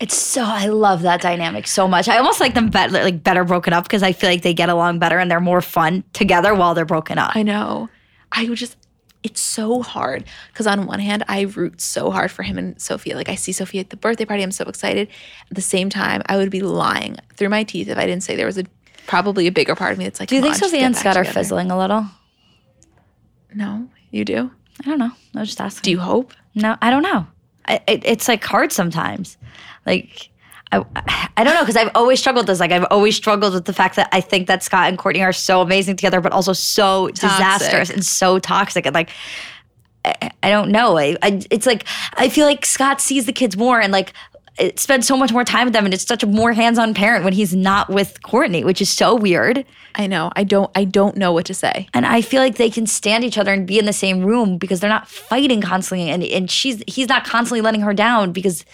It's 0.00 0.16
so 0.16 0.42
I 0.42 0.66
love 0.66 1.02
that 1.02 1.20
dynamic 1.20 1.66
so 1.66 1.86
much. 1.86 2.08
I 2.08 2.16
almost 2.16 2.40
like 2.40 2.54
them 2.54 2.70
better 2.70 2.92
like 2.92 3.22
better 3.22 3.44
broken 3.44 3.74
up 3.74 3.84
because 3.84 4.02
I 4.02 4.12
feel 4.12 4.30
like 4.30 4.40
they 4.40 4.54
get 4.54 4.70
along 4.70 4.98
better 4.98 5.18
and 5.18 5.30
they're 5.30 5.40
more 5.40 5.60
fun 5.60 6.04
together 6.14 6.54
while 6.54 6.74
they're 6.74 6.86
broken 6.86 7.18
up. 7.18 7.36
I 7.36 7.42
know. 7.42 7.90
I 8.32 8.48
would 8.48 8.58
just. 8.58 8.76
It's 9.22 9.42
so 9.42 9.82
hard 9.82 10.24
because 10.48 10.66
on 10.66 10.86
one 10.86 11.00
hand, 11.00 11.24
I 11.28 11.42
root 11.42 11.82
so 11.82 12.10
hard 12.10 12.30
for 12.30 12.42
him 12.42 12.56
and 12.56 12.80
Sofia. 12.80 13.14
Like 13.14 13.28
I 13.28 13.34
see 13.34 13.52
Sofia 13.52 13.82
at 13.82 13.90
the 13.90 13.96
birthday 13.98 14.24
party, 14.24 14.42
I'm 14.42 14.50
so 14.50 14.64
excited. 14.64 15.08
At 15.50 15.54
the 15.54 15.60
same 15.60 15.90
time, 15.90 16.22
I 16.24 16.38
would 16.38 16.50
be 16.50 16.62
lying 16.62 17.18
through 17.36 17.50
my 17.50 17.62
teeth 17.62 17.88
if 17.88 17.98
I 17.98 18.06
didn't 18.06 18.22
say 18.22 18.34
there 18.36 18.46
was 18.46 18.56
a 18.56 18.64
probably 19.06 19.46
a 19.46 19.52
bigger 19.52 19.74
part 19.74 19.92
of 19.92 19.98
me 19.98 20.04
that's 20.04 20.18
like. 20.18 20.30
Do 20.30 20.36
you 20.36 20.40
think 20.40 20.54
Sofia 20.54 20.80
and 20.80 20.96
Scott 20.96 21.18
are 21.18 21.24
together." 21.24 21.40
fizzling 21.40 21.70
a 21.70 21.76
little? 21.76 22.06
No, 23.54 23.90
you 24.10 24.24
do. 24.24 24.50
I 24.80 24.88
don't 24.88 24.98
know. 24.98 25.12
I 25.34 25.40
was 25.40 25.48
just 25.50 25.60
asking. 25.60 25.82
Do 25.82 25.90
you 25.90 25.98
hope? 25.98 26.32
No, 26.54 26.78
I 26.80 26.88
don't 26.88 27.02
know. 27.02 27.26
I, 27.66 27.80
it, 27.86 28.02
it's 28.04 28.28
like 28.28 28.44
hard 28.44 28.72
sometimes. 28.72 29.36
Like 29.86 30.30
I, 30.72 30.84
I 31.36 31.44
don't 31.44 31.54
know 31.54 31.60
because 31.60 31.76
I've 31.76 31.90
always 31.94 32.20
struggled 32.20 32.44
with 32.44 32.48
this. 32.48 32.60
Like 32.60 32.72
I've 32.72 32.86
always 32.90 33.16
struggled 33.16 33.54
with 33.54 33.64
the 33.64 33.72
fact 33.72 33.96
that 33.96 34.08
I 34.12 34.20
think 34.20 34.46
that 34.46 34.62
Scott 34.62 34.88
and 34.88 34.98
Kourtney 34.98 35.22
are 35.22 35.32
so 35.32 35.60
amazing 35.60 35.96
together, 35.96 36.20
but 36.20 36.32
also 36.32 36.52
so 36.52 37.08
disastrous 37.08 37.90
and 37.90 38.04
so 38.04 38.38
toxic. 38.38 38.86
And 38.86 38.94
like 38.94 39.10
I, 40.04 40.30
I 40.42 40.50
don't 40.50 40.70
know. 40.70 40.96
I, 40.96 41.16
I 41.22 41.42
it's 41.50 41.66
like 41.66 41.84
I 42.14 42.28
feel 42.28 42.46
like 42.46 42.64
Scott 42.64 43.00
sees 43.00 43.26
the 43.26 43.32
kids 43.32 43.56
more 43.56 43.80
and 43.80 43.92
like 43.92 44.12
it 44.58 44.78
spends 44.78 45.06
so 45.06 45.16
much 45.16 45.32
more 45.32 45.44
time 45.44 45.64
with 45.66 45.72
them, 45.72 45.84
and 45.84 45.94
it's 45.94 46.06
such 46.06 46.22
a 46.22 46.26
more 46.26 46.52
hands-on 46.52 46.92
parent 46.94 47.24
when 47.24 47.32
he's 47.32 47.54
not 47.54 47.88
with 47.88 48.20
Kourtney, 48.22 48.64
which 48.64 48.82
is 48.82 48.90
so 48.90 49.14
weird. 49.14 49.64
I 49.94 50.06
know. 50.06 50.30
I 50.36 50.44
don't. 50.44 50.70
I 50.74 50.84
don't 50.84 51.16
know 51.16 51.32
what 51.32 51.46
to 51.46 51.54
say. 51.54 51.88
And 51.94 52.04
I 52.06 52.20
feel 52.20 52.40
like 52.42 52.56
they 52.56 52.70
can 52.70 52.86
stand 52.86 53.24
each 53.24 53.38
other 53.38 53.52
and 53.52 53.66
be 53.66 53.78
in 53.78 53.86
the 53.86 53.92
same 53.92 54.22
room 54.24 54.58
because 54.58 54.80
they're 54.80 54.90
not 54.90 55.08
fighting 55.08 55.60
constantly, 55.62 56.10
and 56.10 56.22
and 56.22 56.50
she's 56.50 56.82
he's 56.86 57.08
not 57.08 57.24
constantly 57.24 57.60
letting 57.60 57.80
her 57.80 57.94
down 57.94 58.32
because 58.32 58.64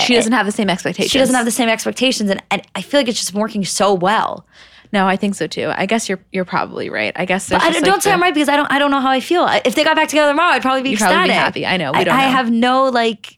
She 0.00 0.14
doesn't 0.14 0.32
have 0.32 0.44
the 0.46 0.52
same 0.52 0.68
expectations. 0.68 1.10
she 1.12 1.18
doesn't 1.18 1.34
have 1.34 1.44
the 1.46 1.50
same 1.50 1.68
expectations, 1.68 2.28
and, 2.30 2.42
and 2.50 2.62
I 2.74 2.82
feel 2.82 3.00
like 3.00 3.08
it's 3.08 3.18
just 3.20 3.32
working 3.34 3.64
so 3.64 3.94
well. 3.94 4.46
No, 4.92 5.06
I 5.06 5.16
think 5.16 5.34
so 5.34 5.46
too. 5.46 5.70
I 5.74 5.84
guess 5.86 6.08
you're 6.08 6.20
you're 6.32 6.44
probably 6.46 6.88
right. 6.90 7.12
I 7.16 7.24
guess 7.26 7.48
there's 7.48 7.62
I 7.62 7.66
don't, 7.66 7.82
like, 7.82 7.84
don't 7.84 8.02
say 8.02 8.10
the- 8.10 8.14
I'm 8.14 8.22
right 8.22 8.32
because 8.34 8.48
I 8.48 8.56
don't 8.56 8.70
I 8.72 8.78
don't 8.78 8.90
know 8.90 9.00
how 9.00 9.10
I 9.10 9.20
feel. 9.20 9.46
If 9.64 9.74
they 9.74 9.84
got 9.84 9.96
back 9.96 10.08
together 10.08 10.32
tomorrow, 10.32 10.52
I'd 10.54 10.62
probably 10.62 10.82
be 10.82 10.90
You'd 10.90 10.98
probably 10.98 11.16
be 11.16 11.20
ecstatic. 11.30 11.34
happy. 11.62 11.66
I 11.66 11.76
know. 11.76 11.92
We 11.92 11.98
I, 11.98 12.04
don't 12.04 12.14
I 12.16 12.24
know. 12.26 12.30
have 12.32 12.50
no 12.50 12.84
like. 12.88 13.37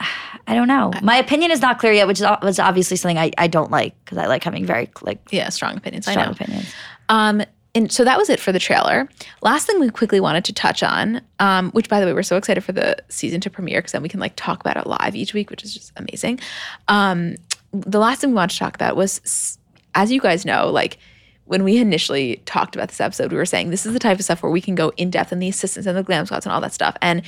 I 0.46 0.54
don't 0.54 0.68
know. 0.68 0.92
My 1.02 1.16
opinion 1.16 1.50
is 1.50 1.60
not 1.60 1.78
clear 1.78 1.92
yet, 1.92 2.06
which 2.06 2.20
is 2.20 2.26
was 2.42 2.58
obviously 2.58 2.96
something 2.96 3.18
I, 3.18 3.32
I 3.36 3.46
don't 3.48 3.70
like 3.70 3.94
because 4.04 4.18
I 4.18 4.26
like 4.26 4.44
having 4.44 4.64
very 4.64 4.90
like 5.02 5.18
Yeah, 5.30 5.48
strong 5.48 5.76
opinions. 5.76 6.06
I 6.06 6.12
strong 6.12 6.30
opinions. 6.30 6.72
Um, 7.08 7.42
and 7.74 7.92
so 7.92 8.04
that 8.04 8.16
was 8.16 8.30
it 8.30 8.40
for 8.40 8.52
the 8.52 8.58
trailer. 8.58 9.06
Last 9.42 9.66
thing 9.66 9.78
we 9.78 9.90
quickly 9.90 10.18
wanted 10.18 10.46
to 10.46 10.54
touch 10.54 10.82
on, 10.82 11.20
um, 11.40 11.70
which 11.72 11.90
by 11.90 12.00
the 12.00 12.06
way, 12.06 12.14
we're 12.14 12.22
so 12.22 12.38
excited 12.38 12.64
for 12.64 12.72
the 12.72 12.96
season 13.10 13.40
to 13.42 13.50
premiere 13.50 13.80
because 13.80 13.92
then 13.92 14.02
we 14.02 14.08
can 14.08 14.18
like 14.18 14.32
talk 14.34 14.60
about 14.60 14.78
it 14.78 14.86
live 14.86 15.14
each 15.14 15.34
week, 15.34 15.50
which 15.50 15.62
is 15.62 15.74
just 15.74 15.92
amazing. 15.96 16.40
Um, 16.88 17.36
the 17.72 17.98
last 17.98 18.22
thing 18.22 18.30
we 18.30 18.36
wanted 18.36 18.54
to 18.54 18.58
talk 18.58 18.74
about 18.74 18.96
was, 18.96 19.58
as 19.94 20.10
you 20.10 20.20
guys 20.20 20.46
know, 20.46 20.70
like 20.70 20.96
when 21.44 21.64
we 21.64 21.76
initially 21.76 22.40
talked 22.46 22.74
about 22.74 22.88
this 22.88 23.00
episode, 23.00 23.30
we 23.30 23.36
were 23.36 23.44
saying 23.44 23.70
this 23.70 23.84
is 23.84 23.92
the 23.92 23.98
type 23.98 24.18
of 24.18 24.24
stuff 24.24 24.42
where 24.42 24.50
we 24.50 24.60
can 24.60 24.74
go 24.74 24.90
in 24.96 25.10
depth 25.10 25.30
in 25.30 25.38
the 25.38 25.48
assistants 25.48 25.86
and 25.86 25.98
the 25.98 26.02
glam 26.02 26.24
squads 26.24 26.46
and 26.46 26.52
all 26.54 26.62
that 26.62 26.72
stuff. 26.72 26.96
And 27.02 27.22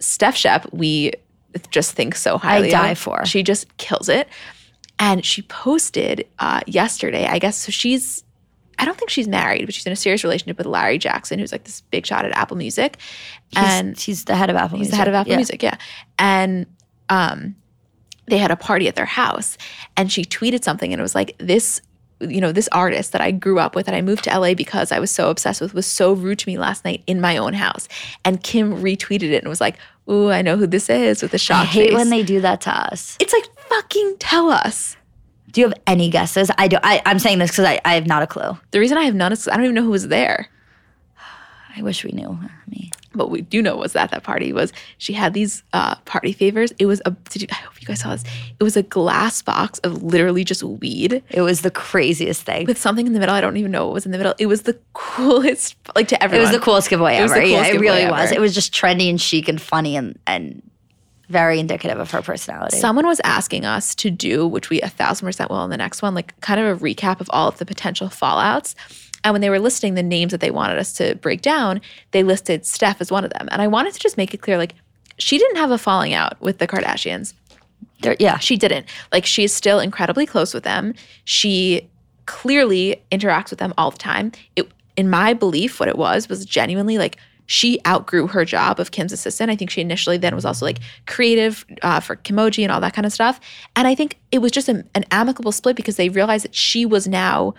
Steph 0.00 0.36
Shep, 0.36 0.70
we 0.72 1.12
just 1.70 1.92
think 1.92 2.14
so 2.14 2.38
highly. 2.38 2.68
I 2.68 2.70
die 2.70 2.90
of. 2.90 2.98
for. 2.98 3.24
She 3.26 3.42
just 3.42 3.76
kills 3.76 4.08
it. 4.08 4.28
And 4.98 5.24
she 5.24 5.42
posted 5.42 6.26
uh, 6.38 6.60
yesterday, 6.66 7.26
I 7.26 7.38
guess. 7.38 7.56
So 7.56 7.72
she's, 7.72 8.22
I 8.78 8.84
don't 8.84 8.96
think 8.96 9.10
she's 9.10 9.26
married, 9.26 9.64
but 9.66 9.74
she's 9.74 9.86
in 9.86 9.92
a 9.92 9.96
serious 9.96 10.22
relationship 10.22 10.58
with 10.58 10.66
Larry 10.66 10.98
Jackson, 10.98 11.38
who's 11.38 11.50
like 11.50 11.64
this 11.64 11.80
big 11.80 12.06
shot 12.06 12.24
at 12.24 12.32
Apple 12.32 12.56
Music. 12.56 12.98
He's, 13.48 13.58
and 13.58 13.98
he's 13.98 14.24
the 14.24 14.36
head 14.36 14.50
of 14.50 14.56
Apple 14.56 14.78
he's 14.78 14.86
Music. 14.86 14.90
the 14.92 14.96
head 14.96 15.08
of 15.08 15.14
Apple 15.14 15.30
Yeah. 15.32 15.36
Music, 15.36 15.62
yeah. 15.62 15.76
And 16.18 16.66
um, 17.08 17.56
they 18.26 18.38
had 18.38 18.50
a 18.50 18.56
party 18.56 18.86
at 18.86 18.94
their 18.94 19.04
house, 19.06 19.58
and 19.96 20.12
she 20.12 20.24
tweeted 20.24 20.62
something, 20.62 20.92
and 20.92 21.00
it 21.00 21.02
was 21.02 21.14
like 21.14 21.36
this. 21.38 21.80
You 22.20 22.40
know, 22.40 22.52
this 22.52 22.68
artist 22.70 23.10
that 23.12 23.20
I 23.20 23.32
grew 23.32 23.58
up 23.58 23.74
with 23.74 23.86
that 23.86 23.96
I 23.96 24.00
moved 24.00 24.22
to 24.24 24.38
LA 24.38 24.54
because 24.54 24.92
I 24.92 25.00
was 25.00 25.10
so 25.10 25.28
obsessed 25.28 25.60
with 25.60 25.74
was 25.74 25.86
so 25.86 26.12
rude 26.12 26.38
to 26.38 26.48
me 26.48 26.56
last 26.56 26.84
night 26.84 27.02
in 27.08 27.20
my 27.20 27.36
own 27.36 27.52
house. 27.52 27.88
And 28.24 28.40
Kim 28.40 28.80
retweeted 28.80 29.32
it 29.32 29.38
and 29.42 29.48
was 29.48 29.60
like, 29.60 29.76
Ooh, 30.10 30.30
I 30.30 30.42
know 30.42 30.56
who 30.56 30.66
this 30.66 30.90
is 30.90 31.22
with 31.22 31.30
the 31.30 31.36
I 31.36 31.38
shock 31.38 31.66
hate 31.66 31.88
face. 31.90 31.94
when 31.96 32.10
they 32.10 32.22
do 32.22 32.40
that 32.40 32.60
to 32.62 32.70
us. 32.70 33.16
it's 33.20 33.32
like 33.32 33.44
fucking 33.68 34.16
tell 34.18 34.50
us. 34.50 34.96
Do 35.52 35.60
you 35.60 35.68
have 35.68 35.78
any 35.86 36.08
guesses? 36.10 36.50
I 36.58 36.66
do. 36.66 36.78
I, 36.82 37.02
I'm 37.04 37.18
saying 37.18 37.38
this 37.38 37.50
because 37.50 37.66
I, 37.66 37.80
I 37.84 37.94
have 37.94 38.06
not 38.06 38.22
a 38.22 38.26
clue. 38.26 38.56
The 38.70 38.80
reason 38.80 38.96
I 38.98 39.04
have 39.04 39.14
none 39.14 39.32
is 39.32 39.46
I 39.48 39.54
don't 39.54 39.64
even 39.64 39.74
know 39.74 39.82
who 39.82 39.90
was 39.90 40.08
there. 40.08 40.48
I 41.76 41.82
wish 41.82 42.04
we 42.04 42.12
knew. 42.12 42.38
Me. 42.68 42.90
What 43.14 43.30
we 43.30 43.40
do 43.42 43.60
know 43.62 43.76
was 43.76 43.92
that 43.92 44.10
that 44.10 44.22
party 44.22 44.52
was 44.52 44.72
she 44.98 45.12
had 45.12 45.34
these 45.34 45.62
uh, 45.72 45.96
party 46.04 46.32
favors. 46.32 46.72
It 46.78 46.86
was 46.86 47.00
a. 47.04 47.10
Did 47.30 47.42
you, 47.42 47.48
I 47.50 47.54
hope 47.56 47.80
you 47.80 47.86
guys 47.86 48.00
saw 48.00 48.10
this. 48.10 48.24
It 48.58 48.64
was 48.64 48.76
a 48.76 48.82
glass 48.82 49.42
box 49.42 49.78
of 49.80 50.02
literally 50.02 50.44
just 50.44 50.62
weed 50.62 51.22
It 51.30 51.40
was 51.42 51.60
the 51.62 51.70
craziest 51.70 52.42
thing. 52.42 52.66
with 52.66 52.78
something 52.78 53.06
in 53.06 53.12
the 53.12 53.20
middle. 53.20 53.34
I 53.34 53.40
don't 53.40 53.56
even 53.56 53.70
know 53.70 53.86
what 53.86 53.94
was 53.94 54.06
in 54.06 54.12
the 54.12 54.18
middle. 54.18 54.34
It 54.38 54.46
was 54.46 54.62
the 54.62 54.78
coolest, 54.94 55.76
like 55.94 56.08
to 56.08 56.22
everyone. 56.22 56.46
It 56.46 56.50
was 56.52 56.56
the 56.58 56.64
coolest 56.64 56.88
giveaway 56.90 57.16
It 57.16 57.22
was 57.22 57.32
ever. 57.32 57.40
the 57.40 57.46
yeah, 57.48 57.54
coolest 57.56 57.70
it 57.70 57.72
giveaway 57.74 57.96
really 58.04 58.10
was. 58.10 58.32
It 58.32 58.40
was 58.40 58.54
just 58.54 58.72
trendy 58.72 59.08
and 59.10 59.20
chic 59.20 59.48
and 59.48 59.60
funny 59.60 59.96
and 59.96 60.18
and 60.26 60.62
very 61.28 61.58
indicative 61.58 61.98
of 61.98 62.10
her 62.10 62.20
personality. 62.20 62.76
Someone 62.78 63.06
was 63.06 63.18
asking 63.24 63.64
us 63.64 63.94
to 63.94 64.10
do, 64.10 64.46
which 64.46 64.68
we 64.68 64.80
a 64.82 64.88
thousand 64.88 65.26
percent 65.26 65.50
will 65.50 65.64
in 65.64 65.70
the 65.70 65.76
next 65.78 66.02
one, 66.02 66.14
like 66.14 66.38
kind 66.42 66.60
of 66.60 66.76
a 66.76 66.84
recap 66.84 67.20
of 67.20 67.28
all 67.30 67.48
of 67.48 67.56
the 67.58 67.64
potential 67.64 68.08
fallouts. 68.08 68.74
And 69.24 69.32
when 69.32 69.40
they 69.40 69.50
were 69.50 69.58
listing 69.58 69.94
the 69.94 70.02
names 70.02 70.32
that 70.32 70.40
they 70.40 70.50
wanted 70.50 70.78
us 70.78 70.92
to 70.94 71.14
break 71.16 71.42
down, 71.42 71.80
they 72.10 72.22
listed 72.22 72.66
Steph 72.66 73.00
as 73.00 73.10
one 73.10 73.24
of 73.24 73.30
them. 73.30 73.48
And 73.52 73.62
I 73.62 73.68
wanted 73.68 73.94
to 73.94 74.00
just 74.00 74.16
make 74.16 74.34
it 74.34 74.38
clear, 74.38 74.58
like, 74.58 74.74
she 75.18 75.38
didn't 75.38 75.56
have 75.56 75.70
a 75.70 75.78
falling 75.78 76.12
out 76.12 76.40
with 76.40 76.58
the 76.58 76.66
Kardashians. 76.66 77.34
There- 78.00 78.16
yeah, 78.18 78.38
She 78.38 78.56
didn't. 78.56 78.86
Like, 79.12 79.24
she's 79.26 79.52
still 79.52 79.78
incredibly 79.78 80.26
close 80.26 80.52
with 80.52 80.64
them. 80.64 80.94
She 81.24 81.88
clearly 82.26 83.02
interacts 83.12 83.50
with 83.50 83.58
them 83.58 83.74
all 83.78 83.90
the 83.90 83.98
time. 83.98 84.32
It, 84.56 84.70
in 84.96 85.08
my 85.08 85.34
belief, 85.34 85.80
what 85.80 85.88
it 85.88 85.96
was 85.96 86.28
was 86.28 86.44
genuinely 86.44 86.98
like 86.98 87.16
she 87.46 87.80
outgrew 87.86 88.26
her 88.28 88.44
job 88.44 88.78
of 88.78 88.92
Kim's 88.92 89.12
assistant. 89.12 89.50
I 89.50 89.56
think 89.56 89.70
she 89.70 89.80
initially 89.80 90.16
then 90.16 90.34
was 90.34 90.44
also 90.44 90.64
like 90.64 90.78
creative 91.06 91.64
uh, 91.82 92.00
for 92.00 92.16
Kimoji 92.16 92.62
and 92.62 92.70
all 92.70 92.80
that 92.80 92.94
kind 92.94 93.04
of 93.04 93.12
stuff. 93.12 93.40
And 93.76 93.86
I 93.86 93.94
think 93.94 94.18
it 94.30 94.38
was 94.38 94.52
just 94.52 94.68
a, 94.68 94.84
an 94.94 95.04
amicable 95.10 95.52
split 95.52 95.76
because 95.76 95.96
they 95.96 96.08
realized 96.08 96.44
that 96.44 96.54
she 96.54 96.86
was 96.86 97.08
now 97.08 97.54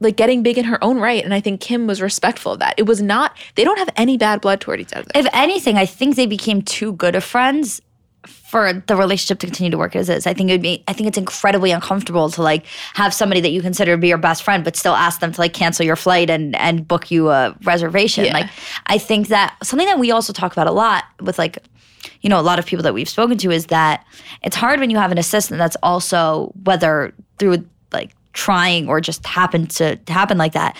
like 0.00 0.16
getting 0.16 0.42
big 0.42 0.58
in 0.58 0.64
her 0.64 0.82
own 0.82 0.98
right. 0.98 1.24
And 1.24 1.34
I 1.34 1.40
think 1.40 1.60
Kim 1.60 1.86
was 1.86 2.00
respectful 2.00 2.52
of 2.52 2.58
that. 2.58 2.74
It 2.76 2.84
was 2.84 3.00
not, 3.02 3.36
they 3.54 3.64
don't 3.64 3.78
have 3.78 3.90
any 3.96 4.16
bad 4.16 4.40
blood 4.40 4.60
toward 4.60 4.80
each 4.80 4.92
other. 4.92 5.06
if 5.14 5.26
anything, 5.32 5.76
I 5.76 5.86
think 5.86 6.16
they 6.16 6.26
became 6.26 6.62
too 6.62 6.92
good 6.92 7.14
of 7.14 7.24
friends 7.24 7.80
for 8.26 8.72
the 8.86 8.96
relationship 8.96 9.38
to 9.40 9.46
continue 9.46 9.70
to 9.70 9.78
work 9.78 9.96
as 9.96 10.08
is. 10.08 10.26
I 10.26 10.34
think 10.34 10.48
it 10.48 10.54
would 10.54 10.62
be 10.62 10.84
I 10.88 10.92
think 10.92 11.08
it's 11.08 11.18
incredibly 11.18 11.72
uncomfortable 11.72 12.30
to 12.30 12.42
like 12.42 12.66
have 12.94 13.12
somebody 13.12 13.40
that 13.40 13.50
you 13.50 13.60
consider 13.60 13.94
to 13.94 13.98
be 13.98 14.08
your 14.08 14.18
best 14.18 14.42
friend 14.42 14.64
but 14.64 14.76
still 14.76 14.94
ask 14.94 15.20
them 15.20 15.32
to 15.32 15.40
like 15.40 15.52
cancel 15.52 15.84
your 15.84 15.96
flight 15.96 16.30
and 16.30 16.54
and 16.56 16.86
book 16.86 17.10
you 17.10 17.30
a 17.30 17.56
reservation. 17.64 18.26
Yeah. 18.26 18.32
Like 18.32 18.50
I 18.86 18.98
think 18.98 19.28
that 19.28 19.56
something 19.62 19.86
that 19.86 19.98
we 19.98 20.10
also 20.10 20.32
talk 20.32 20.52
about 20.52 20.66
a 20.66 20.72
lot 20.72 21.04
with 21.20 21.38
like 21.38 21.58
you 22.22 22.30
know 22.30 22.38
a 22.38 22.42
lot 22.42 22.58
of 22.58 22.66
people 22.66 22.82
that 22.84 22.94
we've 22.94 23.08
spoken 23.08 23.38
to 23.38 23.50
is 23.50 23.66
that 23.66 24.06
it's 24.42 24.56
hard 24.56 24.80
when 24.80 24.90
you 24.90 24.96
have 24.96 25.12
an 25.12 25.18
assistant 25.18 25.58
that's 25.58 25.76
also 25.82 26.52
whether 26.62 27.12
through 27.38 27.64
trying 28.34 28.88
or 28.88 29.00
just 29.00 29.26
happened 29.26 29.70
to 29.70 29.98
happen 30.08 30.36
like 30.36 30.52
that 30.52 30.76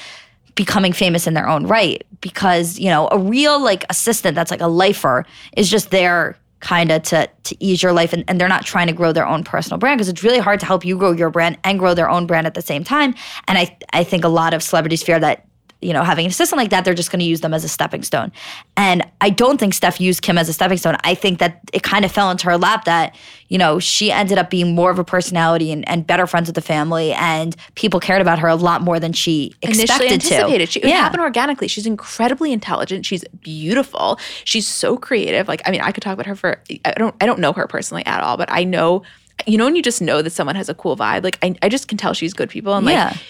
becoming 0.54 0.92
famous 0.92 1.26
in 1.26 1.34
their 1.34 1.48
own 1.48 1.66
right. 1.66 2.06
Because 2.20 2.78
you 2.78 2.88
know 2.88 3.08
a 3.10 3.18
real 3.18 3.60
like 3.60 3.84
assistant 3.90 4.34
that's 4.34 4.50
like 4.50 4.60
a 4.60 4.68
lifer 4.68 5.24
is 5.56 5.70
just 5.70 5.90
there 5.90 6.36
kind 6.60 6.90
of 6.90 7.02
to 7.02 7.28
to 7.42 7.56
ease 7.62 7.82
your 7.82 7.92
life 7.92 8.12
and, 8.12 8.24
and 8.26 8.40
they're 8.40 8.48
not 8.48 8.64
trying 8.64 8.86
to 8.86 8.92
grow 8.92 9.12
their 9.12 9.26
own 9.26 9.44
personal 9.44 9.78
brand 9.78 9.98
because 9.98 10.08
it's 10.08 10.22
really 10.22 10.38
hard 10.38 10.58
to 10.60 10.66
help 10.66 10.84
you 10.84 10.96
grow 10.96 11.12
your 11.12 11.28
brand 11.28 11.58
and 11.64 11.78
grow 11.78 11.92
their 11.92 12.08
own 12.08 12.26
brand 12.26 12.46
at 12.46 12.54
the 12.54 12.62
same 12.62 12.84
time. 12.84 13.14
And 13.48 13.58
i 13.58 13.76
i 13.92 14.04
think 14.04 14.24
a 14.24 14.28
lot 14.28 14.54
of 14.54 14.62
celebrities 14.62 15.02
fear 15.02 15.18
that 15.20 15.46
you 15.84 15.92
know 15.92 16.02
having 16.02 16.24
an 16.24 16.30
assistant 16.30 16.56
like 16.58 16.70
that 16.70 16.84
they're 16.84 16.94
just 16.94 17.10
going 17.12 17.20
to 17.20 17.24
use 17.26 17.40
them 17.40 17.52
as 17.52 17.62
a 17.64 17.68
stepping 17.68 18.02
stone 18.02 18.32
and 18.76 19.04
i 19.20 19.28
don't 19.30 19.58
think 19.58 19.74
steph 19.74 20.00
used 20.00 20.22
kim 20.22 20.38
as 20.38 20.48
a 20.48 20.52
stepping 20.52 20.78
stone 20.78 20.96
i 21.04 21.14
think 21.14 21.38
that 21.38 21.60
it 21.72 21.82
kind 21.82 22.04
of 22.04 22.10
fell 22.12 22.30
into 22.30 22.46
her 22.46 22.56
lap 22.56 22.84
that 22.84 23.14
you 23.48 23.58
know 23.58 23.78
she 23.78 24.10
ended 24.10 24.38
up 24.38 24.48
being 24.50 24.74
more 24.74 24.90
of 24.90 24.98
a 24.98 25.04
personality 25.04 25.70
and, 25.70 25.86
and 25.88 26.06
better 26.06 26.26
friends 26.26 26.48
with 26.48 26.54
the 26.54 26.60
family 26.62 27.12
and 27.14 27.54
people 27.74 28.00
cared 28.00 28.22
about 28.22 28.38
her 28.38 28.48
a 28.48 28.54
lot 28.56 28.80
more 28.82 28.98
than 28.98 29.12
she 29.12 29.52
initially 29.62 29.82
expected 29.84 30.12
anticipated. 30.12 30.66
to 30.66 30.72
She, 30.72 30.80
it 30.80 30.88
happened 30.96 31.20
organically. 31.22 31.68
She's 31.68 31.86
incredibly 31.86 32.52
intelligent. 32.52 33.04
She's 33.06 33.24
beautiful. 33.42 34.18
She's 34.44 34.66
so 34.66 34.96
creative. 34.96 35.46
Like 35.48 35.60
I 35.66 35.70
mean, 35.70 35.80
I 35.82 35.92
could 35.92 36.02
talk 36.02 36.14
about 36.14 36.26
her 36.26 36.34
for. 36.34 36.60
I 36.84 36.92
don't. 36.92 37.14
I 37.20 37.26
don't 37.26 37.38
know 37.38 37.52
her 37.52 37.66
personally 37.66 38.04
at 38.06 38.22
all, 38.22 38.36
but 38.36 38.50
I 38.50 38.64
know. 38.64 39.02
You 39.46 39.58
know, 39.58 39.64
when 39.64 39.74
you 39.76 39.82
just 39.82 40.00
know 40.00 40.22
that 40.22 40.30
someone 40.30 40.54
has 40.56 40.68
a 40.68 40.74
cool 40.74 40.96
vibe, 40.96 41.24
like 41.24 41.38
I, 41.42 41.54
I 41.60 41.68
just 41.68 41.88
can 41.88 41.98
tell 41.98 42.14
she's 42.14 42.32
good 42.32 42.48
people, 42.50 42.74
and 42.74 42.86
like 42.86 42.94
Yeah. 42.94 43.12
I- 43.14 43.20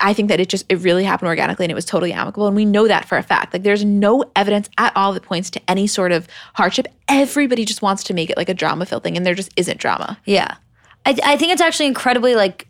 I 0.00 0.12
think 0.12 0.28
that 0.28 0.40
it 0.40 0.48
just 0.48 0.64
it 0.68 0.76
really 0.76 1.04
happened 1.04 1.28
organically 1.28 1.64
and 1.64 1.72
it 1.72 1.74
was 1.74 1.84
totally 1.84 2.12
amicable 2.12 2.46
and 2.46 2.56
we 2.56 2.64
know 2.64 2.88
that 2.88 3.06
for 3.06 3.18
a 3.18 3.22
fact. 3.22 3.52
Like 3.52 3.62
there's 3.62 3.84
no 3.84 4.24
evidence 4.34 4.70
at 4.78 4.94
all 4.96 5.12
that 5.12 5.22
points 5.22 5.50
to 5.50 5.60
any 5.68 5.86
sort 5.86 6.12
of 6.12 6.26
hardship. 6.54 6.86
Everybody 7.08 7.64
just 7.64 7.82
wants 7.82 8.02
to 8.04 8.14
make 8.14 8.30
it 8.30 8.36
like 8.36 8.48
a 8.48 8.54
drama 8.54 8.86
filled 8.86 9.02
thing 9.02 9.16
and 9.16 9.26
there 9.26 9.34
just 9.34 9.52
isn't 9.56 9.78
drama. 9.78 10.18
Yeah, 10.24 10.56
I, 11.04 11.18
I 11.22 11.36
think 11.36 11.52
it's 11.52 11.62
actually 11.62 11.86
incredibly 11.86 12.34
like, 12.34 12.68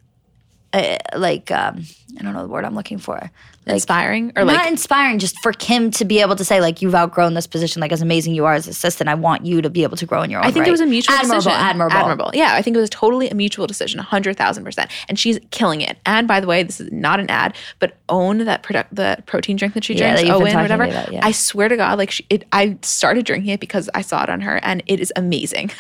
uh, 0.77 1.19
like 1.19 1.51
um, 1.51 1.85
I 2.19 2.23
don't 2.23 2.33
know 2.35 2.43
the 2.43 2.49
word 2.49 2.65
I'm 2.65 2.75
looking 2.75 2.99
for. 2.99 3.31
Like, 3.67 3.75
Inspiring 3.75 4.33
or 4.37 4.45
not 4.45 4.55
like 4.55 4.69
inspiring, 4.71 5.19
just 5.19 5.41
for 5.43 5.53
Kim 5.53 5.91
to 5.93 6.05
be 6.05 6.21
able 6.21 6.37
to 6.37 6.45
say 6.45 6.61
like 6.61 6.81
you've 6.83 6.95
outgrown 6.95 7.35
this 7.35 7.49
position. 7.49 7.81
Like 7.81 7.91
as 7.91 8.01
amazing 8.01 8.33
you 8.35 8.45
are 8.45 8.55
as 8.55 8.69
assistant, 8.69 9.09
I 9.09 9.15
want 9.15 9.45
you 9.45 9.61
to 9.61 9.69
be 9.69 9.83
able 9.83 9.97
to 9.97 10.07
grow 10.07 10.23
in 10.23 10.31
your 10.31 10.39
own. 10.39 10.47
I 10.47 10.53
think 10.53 10.61
right. 10.61 10.69
it 10.69 10.71
was 10.71 10.81
a 10.81 10.87
mutual 10.87 11.17
admirable, 11.17 11.39
decision. 11.41 11.59
admirable, 11.61 11.97
Admirable. 11.97 12.31
Yeah, 12.33 12.55
I 12.55 12.63
think 12.63 12.77
it 12.77 12.81
was 12.81 12.91
totally 12.91 13.29
a 13.29 13.35
mutual 13.35 13.67
decision, 13.67 13.99
100,000%. 14.01 14.91
And 15.09 15.19
she's 15.19 15.41
killing 15.51 15.81
it. 15.81 15.99
And 16.07 16.29
by 16.29 16.39
the 16.39 16.47
way, 16.47 16.63
this 16.63 16.81
is 16.81 16.93
not 16.93 17.19
an 17.19 17.29
ad, 17.29 17.57
but 17.81 17.97
Owyn, 18.09 18.45
that 18.45 18.63
product, 18.63 18.95
the 18.95 19.19
protein 19.27 19.57
drink 19.57 19.75
that 19.75 19.83
she 19.83 19.95
Yeah, 19.95 20.13
drinks, 20.13 20.29
that 20.31 20.37
Owyn, 20.37 20.55
whatever. 20.63 20.85
about, 20.85 21.13
yeah. 21.13 21.27
I 21.27 21.33
swear 21.33 21.69
to 21.69 21.77
God, 21.77 21.99
like 21.99 22.13
she, 22.13 22.25
it, 22.31 22.45
I 22.53 22.79
started 22.83 23.27
drinking 23.27 23.51
it 23.51 23.59
because 23.59 23.91
I 23.95 24.03
saw 24.03 24.23
it 24.23 24.29
on 24.29 24.43
her 24.43 24.61
and 24.63 24.81
it 24.87 25.01
is 25.01 25.13
amazing. 25.17 25.73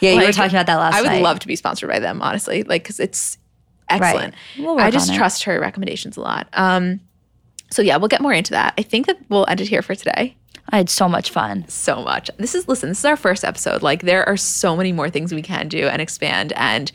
Yeah, 0.00 0.12
you 0.12 0.26
were 0.26 0.32
talking 0.32 0.54
about 0.54 0.66
that 0.66 0.76
last 0.76 0.96
I 0.96 1.00
would 1.00 1.08
night. 1.08 1.22
love 1.22 1.38
to 1.38 1.46
be 1.46 1.56
sponsored 1.56 1.88
by 1.88 1.98
them, 1.98 2.20
honestly, 2.20 2.62
like, 2.64 2.82
because 2.82 3.00
it's 3.00 3.38
excellent. 3.88 4.34
We'll 4.58 4.76
work 4.76 4.84
I 4.84 4.90
just 4.90 5.08
on 5.10 5.14
it. 5.14 5.18
trust 5.18 5.44
her 5.44 5.60
recommendations 5.60 6.16
a 6.16 6.20
lot. 6.20 6.48
Um, 6.52 7.00
so 7.70 7.82
yeah, 7.82 7.96
we'll 7.96 8.08
get 8.08 8.20
more 8.20 8.32
into 8.32 8.52
that. 8.52 8.74
I 8.76 8.82
think 8.82 9.06
that 9.06 9.18
we'll 9.28 9.46
end 9.48 9.60
it 9.60 9.68
here 9.68 9.82
for 9.82 9.94
today 9.94 10.36
I 10.68 10.78
had 10.78 10.88
so 10.88 11.08
much 11.08 11.30
fun. 11.30 11.66
so 11.68 12.02
much. 12.02 12.30
This 12.38 12.54
is 12.54 12.66
listen, 12.66 12.88
this 12.88 12.98
is 13.00 13.04
our 13.04 13.16
first 13.16 13.44
episode. 13.44 13.82
Like 13.82 14.02
there 14.02 14.26
are 14.28 14.36
so 14.36 14.76
many 14.76 14.92
more 14.92 15.10
things 15.10 15.32
we 15.32 15.42
can 15.42 15.68
do 15.68 15.86
and 15.86 16.00
expand 16.00 16.52
and 16.54 16.90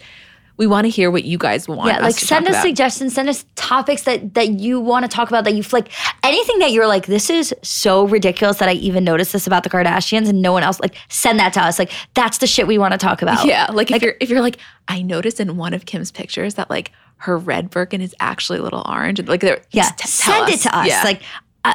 we 0.58 0.68
want 0.68 0.86
to 0.86 0.90
hear 0.90 1.10
what 1.12 1.24
you 1.24 1.38
guys 1.38 1.68
want. 1.68 1.88
Yeah, 1.90 2.00
like 2.02 2.16
send 2.16 2.46
us 2.48 2.52
about. 2.52 2.64
suggestions, 2.64 3.14
send 3.14 3.30
us 3.30 3.46
topics 3.56 4.04
that 4.04 4.34
that 4.34 4.60
you 4.60 4.80
want 4.80 5.04
to 5.04 5.10
talk 5.10 5.30
about 5.30 5.44
that 5.46 5.54
you've 5.54 5.72
like 5.72 5.90
anything 6.24 6.60
that 6.60 6.72
you're 6.72 6.88
like, 6.88 7.06
this 7.06 7.30
is 7.30 7.54
so 7.62 8.08
ridiculous 8.08 8.58
that 8.58 8.70
I 8.70 8.74
even 8.74 9.04
noticed 9.04 9.34
this 9.34 9.48
about 9.48 9.64
the 9.64 9.70
Kardashians 9.70 10.28
and 10.28 10.42
no 10.42 10.52
one 10.52 10.64
else. 10.64 10.80
Like, 10.80 10.96
send 11.10 11.40
that 11.40 11.54
to 11.54 11.62
us. 11.62 11.80
Like, 11.80 11.92
that's 12.16 12.40
the 12.40 12.48
shit 12.48 12.68
we 12.68 12.78
want 12.78 12.94
to 12.94 12.98
talk 12.98 13.22
about. 13.22 13.46
Yeah, 13.46 13.68
like 13.72 13.92
if 13.92 14.02
you're 14.02 14.16
if 14.20 14.30
you're 14.30 14.42
like, 14.42 14.58
I 14.88 15.02
noticed 15.02 15.40
in 15.40 15.58
one 15.58 15.74
of 15.74 15.86
Kim's 15.86 16.12
pictures 16.12 16.56
that 16.56 16.70
like 16.70 16.92
her 17.18 17.38
red 17.38 17.70
Birkin 17.70 18.02
is 18.02 18.16
actually 18.20 18.60
a 18.60 18.64
little 18.64 18.84
orange. 18.88 19.20
And 19.20 19.28
like 19.28 19.42
there, 19.42 19.62
Yeah, 19.72 19.90
t- 19.90 20.08
send 20.08 20.50
it 20.50 20.60
to 20.62 20.78
us. 20.78 20.88
Yeah. 20.88 21.02
Like, 21.04 21.22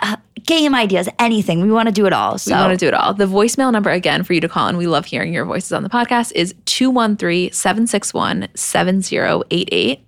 uh, 0.03 0.17
game 0.45 0.75
ideas, 0.75 1.09
anything. 1.19 1.61
We 1.63 1.71
want 1.71 1.89
to 1.89 1.93
do 1.93 2.07
it 2.07 2.13
all. 2.13 2.39
So 2.39 2.55
We 2.55 2.61
want 2.61 2.73
to 2.73 2.77
do 2.77 2.89
it 2.89 2.95
all. 2.95 3.15
The 3.15 3.27
voicemail 3.27 3.73
number 3.73 3.91
again 3.91 4.25
for 4.25 4.33
you 4.33 4.41
to 4.41 4.49
call, 4.49 4.69
and 4.69 4.79
we 4.79 4.87
love 4.87 5.05
hearing 5.05 5.33
your 5.33 5.45
voices 5.45 5.73
on 5.73 5.83
the 5.83 5.89
podcast, 5.91 6.33
is 6.35 6.55
213 6.67 7.53
761 7.53 8.49
7088. 8.55 10.05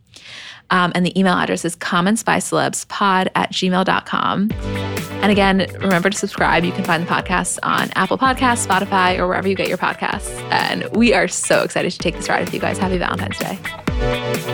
Um, 0.71 0.93
and 0.95 1.05
the 1.05 1.17
email 1.19 1.35
address 1.35 1.65
is 1.65 1.77
commentsbycelebspod 1.77 3.29
at 3.35 3.53
gmail.com. 3.53 4.51
And 4.53 5.31
again, 5.31 5.67
remember 5.79 6.11
to 6.11 6.17
subscribe. 6.17 6.65
You 6.65 6.73
can 6.73 6.85
find 6.85 7.03
the 7.03 7.11
podcast 7.11 7.59
on 7.63 7.91
Apple 7.95 8.19
Podcasts, 8.19 8.67
Spotify, 8.67 9.19
or 9.19 9.27
wherever 9.29 9.47
you 9.47 9.55
get 9.55 9.69
your 9.69 9.79
podcasts. 9.79 10.31
And 10.51 10.85
we 10.97 11.15
are 11.15 11.29
so 11.29 11.63
excited 11.63 11.93
to 11.93 11.99
take 11.99 12.17
this 12.17 12.29
ride 12.29 12.45
with 12.45 12.53
you 12.55 12.61
guys. 12.61 12.79
Happy 12.79 12.99
Valentine's 12.99 13.39
Day. 13.39 14.54